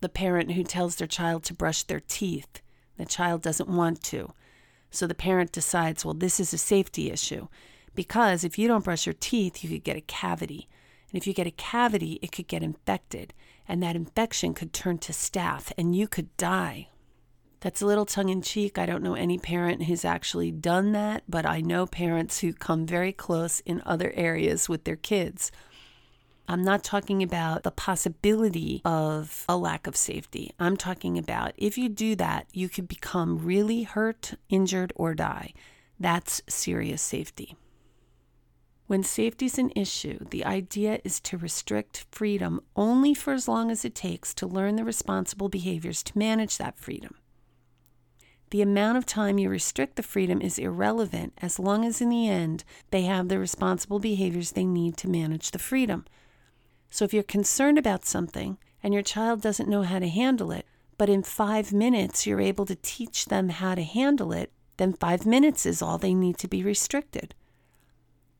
The 0.00 0.08
parent 0.08 0.52
who 0.52 0.64
tells 0.64 0.96
their 0.96 1.06
child 1.06 1.44
to 1.44 1.54
brush 1.54 1.82
their 1.82 2.00
teeth, 2.00 2.62
the 2.96 3.04
child 3.04 3.42
doesn't 3.42 3.68
want 3.68 4.02
to. 4.04 4.32
So 4.90 5.06
the 5.06 5.14
parent 5.14 5.52
decides, 5.52 6.04
well, 6.04 6.14
this 6.14 6.40
is 6.40 6.52
a 6.52 6.58
safety 6.58 7.10
issue 7.10 7.48
because 7.94 8.44
if 8.44 8.58
you 8.58 8.68
don't 8.68 8.84
brush 8.84 9.06
your 9.06 9.14
teeth, 9.14 9.62
you 9.62 9.70
could 9.70 9.84
get 9.84 9.96
a 9.96 10.02
cavity. 10.02 10.68
And 11.10 11.20
if 11.20 11.26
you 11.26 11.34
get 11.34 11.46
a 11.46 11.52
cavity, 11.52 12.18
it 12.22 12.32
could 12.32 12.46
get 12.46 12.62
infected, 12.62 13.34
and 13.66 13.82
that 13.82 13.96
infection 13.96 14.54
could 14.54 14.72
turn 14.72 14.98
to 14.98 15.12
staph, 15.12 15.72
and 15.76 15.94
you 15.94 16.06
could 16.06 16.36
die. 16.36 16.88
That's 17.60 17.82
a 17.82 17.86
little 17.86 18.06
tongue 18.06 18.30
in 18.30 18.42
cheek. 18.42 18.78
I 18.78 18.86
don't 18.86 19.02
know 19.02 19.14
any 19.14 19.38
parent 19.38 19.84
who's 19.84 20.04
actually 20.04 20.50
done 20.50 20.92
that, 20.92 21.24
but 21.28 21.44
I 21.44 21.60
know 21.60 21.84
parents 21.84 22.40
who 22.40 22.52
come 22.54 22.86
very 22.86 23.12
close 23.12 23.60
in 23.60 23.82
other 23.84 24.12
areas 24.14 24.68
with 24.68 24.84
their 24.84 24.96
kids. 24.96 25.52
I'm 26.50 26.64
not 26.64 26.82
talking 26.82 27.22
about 27.22 27.62
the 27.62 27.70
possibility 27.70 28.82
of 28.84 29.44
a 29.48 29.56
lack 29.56 29.86
of 29.86 29.94
safety. 29.94 30.52
I'm 30.58 30.76
talking 30.76 31.16
about 31.16 31.52
if 31.56 31.78
you 31.78 31.88
do 31.88 32.16
that, 32.16 32.48
you 32.52 32.68
could 32.68 32.88
become 32.88 33.38
really 33.38 33.84
hurt, 33.84 34.34
injured, 34.48 34.92
or 34.96 35.14
die. 35.14 35.54
That's 36.00 36.42
serious 36.48 37.02
safety. 37.02 37.54
When 38.88 39.04
safety 39.04 39.46
is 39.46 39.58
an 39.58 39.70
issue, 39.76 40.26
the 40.30 40.44
idea 40.44 40.98
is 41.04 41.20
to 41.20 41.38
restrict 41.38 42.06
freedom 42.10 42.60
only 42.74 43.14
for 43.14 43.32
as 43.32 43.46
long 43.46 43.70
as 43.70 43.84
it 43.84 43.94
takes 43.94 44.34
to 44.34 44.48
learn 44.48 44.74
the 44.74 44.82
responsible 44.82 45.48
behaviors 45.48 46.02
to 46.02 46.18
manage 46.18 46.58
that 46.58 46.76
freedom. 46.76 47.14
The 48.50 48.62
amount 48.62 48.98
of 48.98 49.06
time 49.06 49.38
you 49.38 49.48
restrict 49.48 49.94
the 49.94 50.02
freedom 50.02 50.42
is 50.42 50.58
irrelevant 50.58 51.34
as 51.38 51.60
long 51.60 51.84
as 51.84 52.00
in 52.00 52.08
the 52.08 52.28
end 52.28 52.64
they 52.90 53.02
have 53.02 53.28
the 53.28 53.38
responsible 53.38 54.00
behaviors 54.00 54.50
they 54.50 54.64
need 54.64 54.96
to 54.96 55.08
manage 55.08 55.52
the 55.52 55.60
freedom. 55.60 56.06
So 56.90 57.04
if 57.04 57.14
you're 57.14 57.22
concerned 57.22 57.78
about 57.78 58.04
something 58.04 58.58
and 58.82 58.92
your 58.92 59.02
child 59.02 59.40
doesn't 59.40 59.68
know 59.68 59.82
how 59.82 60.00
to 60.00 60.08
handle 60.08 60.50
it, 60.50 60.66
but 60.98 61.08
in 61.08 61.22
five 61.22 61.72
minutes 61.72 62.26
you're 62.26 62.40
able 62.40 62.66
to 62.66 62.74
teach 62.74 63.26
them 63.26 63.48
how 63.48 63.74
to 63.74 63.82
handle 63.82 64.32
it, 64.32 64.52
then 64.76 64.92
five 64.92 65.24
minutes 65.24 65.64
is 65.64 65.80
all 65.80 65.98
they 65.98 66.14
need 66.14 66.36
to 66.38 66.48
be 66.48 66.62
restricted. 66.62 67.34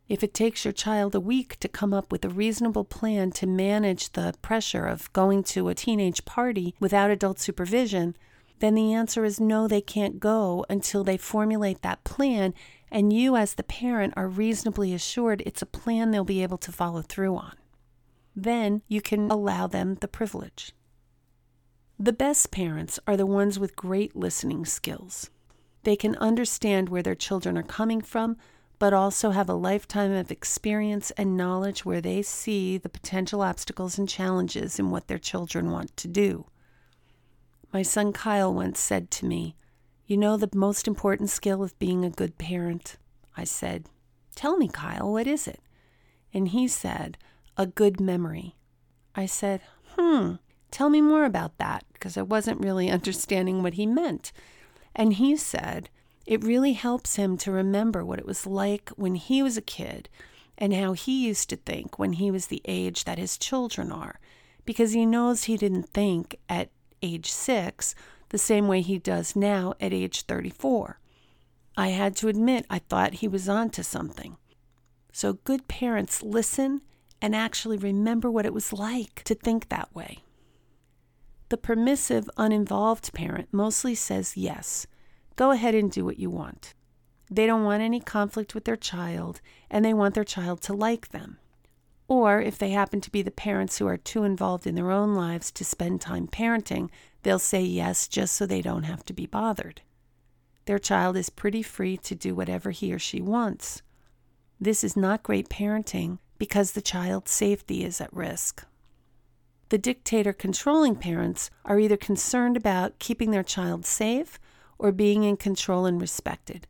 If 0.09 0.25
it 0.25 0.35
takes 0.35 0.64
your 0.64 0.73
child 0.73 1.14
a 1.14 1.21
week 1.21 1.61
to 1.61 1.69
come 1.69 1.95
up 1.95 2.11
with 2.11 2.25
a 2.25 2.28
reasonable 2.28 2.85
plan 2.85 3.30
to 3.33 3.47
manage 3.47 4.11
the 4.11 4.35
pressure 4.42 4.87
of 4.87 5.12
going 5.12 5.45
to 5.45 5.69
a 5.69 5.75
teenage 5.75 6.25
party 6.25 6.75
without 6.80 7.11
adult 7.11 7.38
supervision, 7.38 8.16
then 8.59 8.75
the 8.75 8.92
answer 8.92 9.25
is 9.25 9.38
no, 9.38 9.69
they 9.69 9.80
can't 9.80 10.19
go 10.19 10.66
until 10.69 11.04
they 11.04 11.16
formulate 11.16 11.83
that 11.83 12.02
plan, 12.02 12.52
and 12.90 13.12
you, 13.12 13.37
as 13.37 13.54
the 13.54 13.62
parent, 13.62 14.12
are 14.16 14.26
reasonably 14.26 14.92
assured 14.92 15.42
it's 15.47 15.62
a 15.62 15.66
plan 15.66 16.11
they'll 16.11 16.25
be 16.25 16.42
able 16.42 16.59
to 16.59 16.73
follow 16.73 17.02
through 17.02 17.37
on. 17.37 17.54
Then 18.42 18.80
you 18.88 19.02
can 19.02 19.30
allow 19.30 19.66
them 19.66 19.97
the 19.97 20.09
privilege. 20.09 20.73
The 21.99 22.12
best 22.12 22.50
parents 22.50 22.99
are 23.06 23.16
the 23.16 23.26
ones 23.26 23.59
with 23.59 23.76
great 23.76 24.16
listening 24.16 24.64
skills. 24.64 25.28
They 25.82 25.94
can 25.97 26.16
understand 26.16 26.88
where 26.88 27.02
their 27.02 27.14
children 27.14 27.59
are 27.59 27.62
coming 27.62 28.00
from 28.00 28.37
but 28.80 28.94
also 28.94 29.30
have 29.30 29.50
a 29.50 29.54
lifetime 29.54 30.11
of 30.11 30.30
experience 30.30 31.11
and 31.12 31.37
knowledge 31.37 31.85
where 31.85 32.00
they 32.00 32.23
see 32.23 32.78
the 32.78 32.88
potential 32.88 33.42
obstacles 33.42 33.99
and 33.99 34.09
challenges 34.09 34.78
in 34.78 34.88
what 34.88 35.06
their 35.06 35.18
children 35.18 35.70
want 35.70 35.94
to 35.99 36.09
do. 36.09 36.47
My 37.75 37.82
son 37.82 38.11
Kyle 38.14 38.54
once 38.54 38.80
said 38.80 39.11
to 39.11 39.26
me, 39.26 39.54
You 40.06 40.16
know 40.16 40.38
the 40.38 40.49
most 40.54 40.88
important 40.88 41.28
skill 41.28 41.62
of 41.62 41.78
being 41.78 42.06
a 42.06 42.11
good 42.11 42.38
parent? 42.38 42.97
I 43.37 43.44
said, 43.44 43.85
Tell 44.35 44.56
me, 44.56 44.66
Kyle, 44.66 45.12
what 45.12 45.26
is 45.26 45.47
it? 45.47 45.61
And 46.32 46.49
he 46.49 46.66
said, 46.66 47.18
A 47.57 47.66
good 47.66 48.00
memory. 48.00 48.57
I 49.14 49.26
said, 49.26 49.61
Hmm, 49.97 50.35
tell 50.71 50.88
me 50.88 51.00
more 51.00 51.25
about 51.25 51.59
that, 51.59 51.85
because 51.92 52.16
I 52.16 52.23
wasn't 52.23 52.61
really 52.61 52.90
understanding 52.99 53.62
what 53.62 53.75
he 53.75 53.87
meant. 53.87 54.33
And 54.95 55.14
he 55.14 55.37
said, 55.37 55.88
it 56.26 56.45
really 56.45 56.75
helps 56.75 57.16
him 57.16 57.37
to 57.38 57.50
remember 57.50 58.04
what 58.04 58.19
it 58.19 58.26
was 58.26 58.47
like 58.47 58.90
when 58.90 59.16
he 59.16 59.42
was 59.42 59.57
a 59.57 59.62
kid 59.62 60.09
and 60.57 60.75
how 60.75 60.92
he 60.92 61.26
used 61.26 61.49
to 61.50 61.57
think 61.57 61.99
when 61.99 62.14
he 62.14 62.30
was 62.30 62.47
the 62.47 62.62
age 62.66 63.04
that 63.04 63.19
his 63.19 63.38
children 63.38 63.90
are, 63.90 64.21
because 64.64 64.92
he 64.92 65.07
knows 65.07 65.45
he 65.45 65.57
didn't 65.57 65.88
think 65.88 66.37
at 66.49 66.71
age 67.02 67.33
six 67.33 67.95
the 68.28 68.38
same 68.38 68.69
way 68.69 68.80
he 68.80 68.99
does 68.99 69.35
now 69.35 69.75
at 69.80 69.92
age 69.92 70.23
34. 70.23 71.00
I 71.76 71.88
had 71.88 72.14
to 72.16 72.28
admit 72.28 72.66
I 72.69 72.78
thought 72.78 73.14
he 73.14 73.28
was 73.28 73.49
onto 73.49 73.83
something. 73.83 74.37
So 75.12 75.33
good 75.33 75.66
parents 75.66 76.23
listen 76.23 76.83
and 77.22 77.34
actually 77.34 77.76
remember 77.76 78.30
what 78.30 78.46
it 78.46 78.54
was 78.54 78.72
like 78.72 79.22
to 79.24 79.34
think 79.34 79.68
that 79.68 79.94
way. 79.94 80.24
The 81.50 81.56
permissive, 81.56 82.30
uninvolved 82.36 83.12
parent 83.12 83.49
mostly 83.52 83.95
says 83.95 84.36
yes 84.36 84.86
Go 85.36 85.52
ahead 85.52 85.75
and 85.75 85.90
do 85.90 86.04
what 86.04 86.18
you 86.18 86.28
want. 86.28 86.75
They 87.30 87.47
don't 87.47 87.64
want 87.64 87.82
any 87.82 88.00
conflict 88.00 88.54
with 88.54 88.64
their 88.64 88.76
child, 88.76 89.40
and 89.71 89.84
they 89.84 89.95
want 89.95 90.14
their 90.14 90.25
child 90.25 90.60
to 90.62 90.75
like 90.75 91.08
them. 91.08 91.38
Or 92.08 92.42
if 92.42 92.58
they 92.58 92.71
happen 92.71 93.00
to 93.00 93.10
be 93.10 93.23
the 93.23 93.30
parents 93.30 93.78
who 93.78 93.86
are 93.86 93.97
too 93.97 94.25
involved 94.25 94.66
in 94.66 94.75
their 94.75 94.90
own 94.90 95.14
lives 95.14 95.50
to 95.52 95.64
spend 95.64 96.00
time 96.00 96.26
parenting, 96.26 96.90
they'll 97.23 97.38
say 97.38 97.62
yes 97.62 98.06
just 98.06 98.34
so 98.34 98.45
they 98.45 98.60
don't 98.60 98.82
have 98.82 99.04
to 99.06 99.12
be 99.12 99.26
bothered. 99.26 99.80
Their 100.66 100.78
child 100.78 101.16
is 101.16 101.30
pretty 101.30 101.62
free 101.62 101.97
to 101.99 102.14
do 102.14 102.34
whatever 102.34 102.71
he 102.71 102.92
or 102.92 102.99
she 102.99 103.21
wants. 103.21 103.82
This 104.60 104.84
is 104.84 104.97
not 104.97 105.23
great 105.23 105.49
parenting 105.49 106.18
because 106.40 106.72
the 106.72 106.80
child's 106.80 107.30
safety 107.30 107.84
is 107.84 108.00
at 108.00 108.10
risk. 108.14 108.64
The 109.68 109.76
dictator 109.76 110.32
controlling 110.32 110.96
parents 110.96 111.50
are 111.66 111.78
either 111.78 111.98
concerned 111.98 112.56
about 112.56 112.98
keeping 112.98 113.30
their 113.30 113.42
child 113.42 113.84
safe 113.84 114.40
or 114.78 114.90
being 114.90 115.22
in 115.22 115.36
control 115.36 115.84
and 115.84 116.00
respected. 116.00 116.66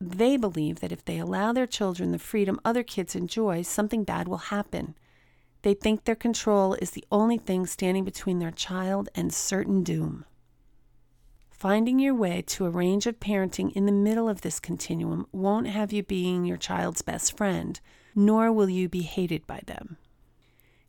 They 0.00 0.38
believe 0.38 0.80
that 0.80 0.90
if 0.90 1.04
they 1.04 1.18
allow 1.18 1.52
their 1.52 1.66
children 1.66 2.12
the 2.12 2.18
freedom 2.18 2.58
other 2.64 2.82
kids 2.82 3.14
enjoy, 3.14 3.60
something 3.60 4.04
bad 4.04 4.26
will 4.26 4.38
happen. 4.38 4.94
They 5.60 5.74
think 5.74 6.04
their 6.04 6.14
control 6.14 6.72
is 6.72 6.92
the 6.92 7.04
only 7.12 7.36
thing 7.36 7.66
standing 7.66 8.04
between 8.04 8.38
their 8.38 8.50
child 8.50 9.10
and 9.14 9.34
certain 9.34 9.82
doom. 9.82 10.24
Finding 11.50 11.98
your 11.98 12.14
way 12.14 12.40
to 12.46 12.64
a 12.64 12.70
range 12.70 13.06
of 13.06 13.20
parenting 13.20 13.70
in 13.72 13.84
the 13.84 13.92
middle 13.92 14.30
of 14.30 14.40
this 14.40 14.58
continuum 14.58 15.26
won't 15.30 15.66
have 15.66 15.92
you 15.92 16.02
being 16.02 16.46
your 16.46 16.56
child's 16.56 17.02
best 17.02 17.36
friend, 17.36 17.80
nor 18.14 18.52
will 18.52 18.68
you 18.68 18.88
be 18.88 19.02
hated 19.02 19.46
by 19.46 19.60
them. 19.66 19.96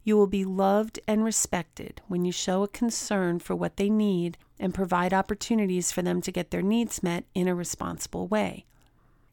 You 0.04 0.16
will 0.16 0.28
be 0.28 0.46
loved 0.46 1.00
and 1.08 1.24
respected 1.24 2.02
when 2.08 2.26
you 2.26 2.32
show 2.32 2.62
a 2.62 2.68
concern 2.68 3.40
for 3.40 3.56
what 3.56 3.78
they 3.78 3.90
need 3.90 4.38
and 4.60 4.74
provide 4.74 5.14
opportunities 5.14 5.92
for 5.92 6.04
them 6.04 6.22
to 6.22 6.32
get 6.32 6.52
their 6.52 6.62
needs 6.62 7.02
met 7.02 7.26
in 7.34 7.48
a 7.48 7.56
responsible 7.56 8.28
way. 8.28 8.66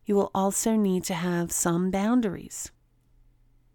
You 0.07 0.14
will 0.14 0.31
also 0.35 0.74
need 0.74 1.05
to 1.05 1.14
have 1.14 1.52
some 1.52 1.90
boundaries. 1.90 2.70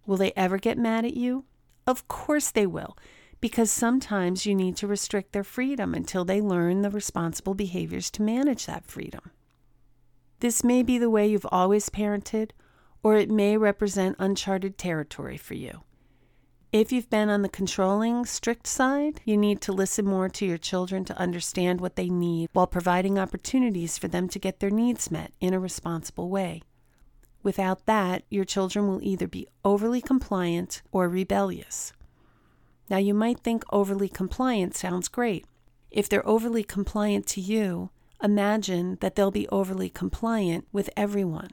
Will 0.07 0.17
they 0.17 0.33
ever 0.35 0.57
get 0.57 0.77
mad 0.77 1.05
at 1.05 1.15
you? 1.15 1.45
Of 1.85 2.07
course 2.07 2.49
they 2.49 2.65
will, 2.65 2.97
because 3.39 3.69
sometimes 3.69 4.45
you 4.45 4.55
need 4.55 4.75
to 4.77 4.87
restrict 4.87 5.33
their 5.33 5.43
freedom 5.43 5.93
until 5.93 6.25
they 6.25 6.41
learn 6.41 6.81
the 6.81 6.89
responsible 6.89 7.53
behaviors 7.53 8.09
to 8.11 8.23
manage 8.23 8.65
that 8.65 8.85
freedom. 8.85 9.31
This 10.39 10.63
may 10.63 10.81
be 10.81 10.97
the 10.97 11.09
way 11.09 11.27
you've 11.27 11.45
always 11.51 11.89
parented, 11.89 12.51
or 13.03 13.15
it 13.15 13.29
may 13.29 13.57
represent 13.57 14.15
uncharted 14.19 14.77
territory 14.77 15.37
for 15.37 15.53
you. 15.53 15.81
If 16.73 16.91
you've 16.91 17.09
been 17.09 17.29
on 17.29 17.43
the 17.43 17.49
controlling, 17.49 18.25
strict 18.25 18.67
side, 18.67 19.21
you 19.23 19.37
need 19.37 19.61
to 19.61 19.71
listen 19.71 20.05
more 20.05 20.27
to 20.27 20.45
your 20.45 20.57
children 20.57 21.05
to 21.05 21.17
understand 21.17 21.79
what 21.79 21.95
they 21.95 22.09
need 22.09 22.49
while 22.51 22.67
providing 22.67 23.17
opportunities 23.17 23.97
for 23.97 24.09
them 24.09 24.27
to 24.29 24.39
get 24.39 24.59
their 24.59 24.69
needs 24.69 25.09
met 25.09 25.31
in 25.39 25.53
a 25.53 25.59
responsible 25.59 26.29
way. 26.29 26.61
Without 27.41 27.85
that, 27.85 28.23
your 28.29 28.43
children 28.43 28.87
will 28.87 29.01
either 29.01 29.27
be 29.27 29.47
overly 29.63 30.01
compliant 30.01 30.81
or 30.91 31.07
rebellious. 31.07 31.93
Now, 32.89 32.97
you 32.97 33.13
might 33.13 33.39
think 33.39 33.63
overly 33.71 34.09
compliant 34.09 34.75
sounds 34.75 35.07
great. 35.07 35.45
If 35.89 36.09
they're 36.09 36.27
overly 36.27 36.63
compliant 36.63 37.27
to 37.27 37.41
you, 37.41 37.91
imagine 38.21 38.97
that 38.99 39.15
they'll 39.15 39.31
be 39.31 39.47
overly 39.47 39.89
compliant 39.89 40.67
with 40.73 40.89
everyone. 40.97 41.51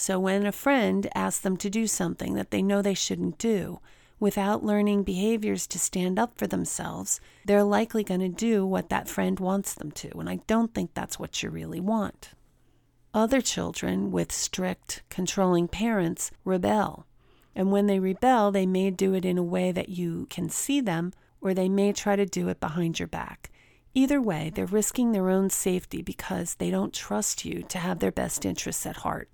So, 0.00 0.18
when 0.18 0.46
a 0.46 0.50
friend 0.50 1.10
asks 1.14 1.42
them 1.42 1.58
to 1.58 1.68
do 1.68 1.86
something 1.86 2.32
that 2.32 2.50
they 2.50 2.62
know 2.62 2.80
they 2.80 2.94
shouldn't 2.94 3.36
do, 3.36 3.80
without 4.18 4.64
learning 4.64 5.02
behaviors 5.02 5.66
to 5.66 5.78
stand 5.78 6.18
up 6.18 6.38
for 6.38 6.46
themselves, 6.46 7.20
they're 7.44 7.62
likely 7.62 8.02
going 8.02 8.20
to 8.20 8.30
do 8.30 8.64
what 8.64 8.88
that 8.88 9.10
friend 9.10 9.38
wants 9.38 9.74
them 9.74 9.90
to. 9.90 10.18
And 10.18 10.26
I 10.26 10.36
don't 10.46 10.72
think 10.72 10.94
that's 10.94 11.18
what 11.18 11.42
you 11.42 11.50
really 11.50 11.80
want. 11.80 12.30
Other 13.12 13.42
children 13.42 14.10
with 14.10 14.32
strict, 14.32 15.02
controlling 15.10 15.68
parents 15.68 16.30
rebel. 16.46 17.04
And 17.54 17.70
when 17.70 17.86
they 17.86 18.00
rebel, 18.00 18.50
they 18.50 18.64
may 18.64 18.90
do 18.90 19.12
it 19.12 19.26
in 19.26 19.36
a 19.36 19.42
way 19.42 19.70
that 19.70 19.90
you 19.90 20.26
can 20.30 20.48
see 20.48 20.80
them, 20.80 21.12
or 21.42 21.52
they 21.52 21.68
may 21.68 21.92
try 21.92 22.16
to 22.16 22.24
do 22.24 22.48
it 22.48 22.58
behind 22.58 22.98
your 22.98 23.08
back. 23.08 23.50
Either 23.92 24.18
way, 24.18 24.50
they're 24.54 24.64
risking 24.64 25.12
their 25.12 25.28
own 25.28 25.50
safety 25.50 26.00
because 26.00 26.54
they 26.54 26.70
don't 26.70 26.94
trust 26.94 27.44
you 27.44 27.62
to 27.64 27.76
have 27.76 27.98
their 27.98 28.10
best 28.10 28.46
interests 28.46 28.86
at 28.86 28.96
heart. 28.96 29.28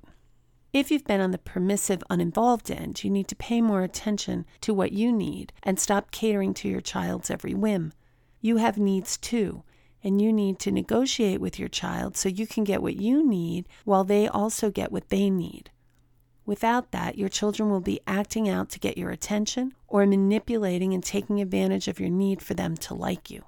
If 0.76 0.90
you've 0.90 1.06
been 1.06 1.22
on 1.22 1.30
the 1.30 1.38
permissive, 1.38 2.04
uninvolved 2.10 2.70
end, 2.70 3.02
you 3.02 3.08
need 3.08 3.28
to 3.28 3.34
pay 3.34 3.62
more 3.62 3.82
attention 3.82 4.44
to 4.60 4.74
what 4.74 4.92
you 4.92 5.10
need 5.10 5.54
and 5.62 5.80
stop 5.80 6.10
catering 6.10 6.52
to 6.52 6.68
your 6.68 6.82
child's 6.82 7.30
every 7.30 7.54
whim. 7.54 7.94
You 8.42 8.58
have 8.58 8.76
needs 8.76 9.16
too, 9.16 9.62
and 10.04 10.20
you 10.20 10.34
need 10.34 10.58
to 10.58 10.70
negotiate 10.70 11.40
with 11.40 11.58
your 11.58 11.70
child 11.70 12.14
so 12.14 12.28
you 12.28 12.46
can 12.46 12.62
get 12.62 12.82
what 12.82 12.96
you 12.96 13.26
need 13.26 13.66
while 13.86 14.04
they 14.04 14.28
also 14.28 14.70
get 14.70 14.92
what 14.92 15.08
they 15.08 15.30
need. 15.30 15.70
Without 16.44 16.90
that, 16.90 17.16
your 17.16 17.30
children 17.30 17.70
will 17.70 17.80
be 17.80 18.02
acting 18.06 18.46
out 18.46 18.68
to 18.68 18.78
get 18.78 18.98
your 18.98 19.08
attention 19.08 19.72
or 19.88 20.04
manipulating 20.04 20.92
and 20.92 21.02
taking 21.02 21.40
advantage 21.40 21.88
of 21.88 21.98
your 21.98 22.10
need 22.10 22.42
for 22.42 22.52
them 22.52 22.76
to 22.76 22.92
like 22.92 23.30
you. 23.30 23.44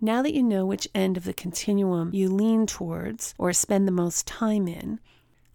Now 0.00 0.22
that 0.22 0.34
you 0.34 0.42
know 0.42 0.66
which 0.66 0.88
end 0.92 1.16
of 1.16 1.22
the 1.22 1.32
continuum 1.32 2.10
you 2.12 2.28
lean 2.30 2.66
towards 2.66 3.32
or 3.38 3.52
spend 3.52 3.86
the 3.86 3.92
most 3.92 4.26
time 4.26 4.66
in, 4.66 4.98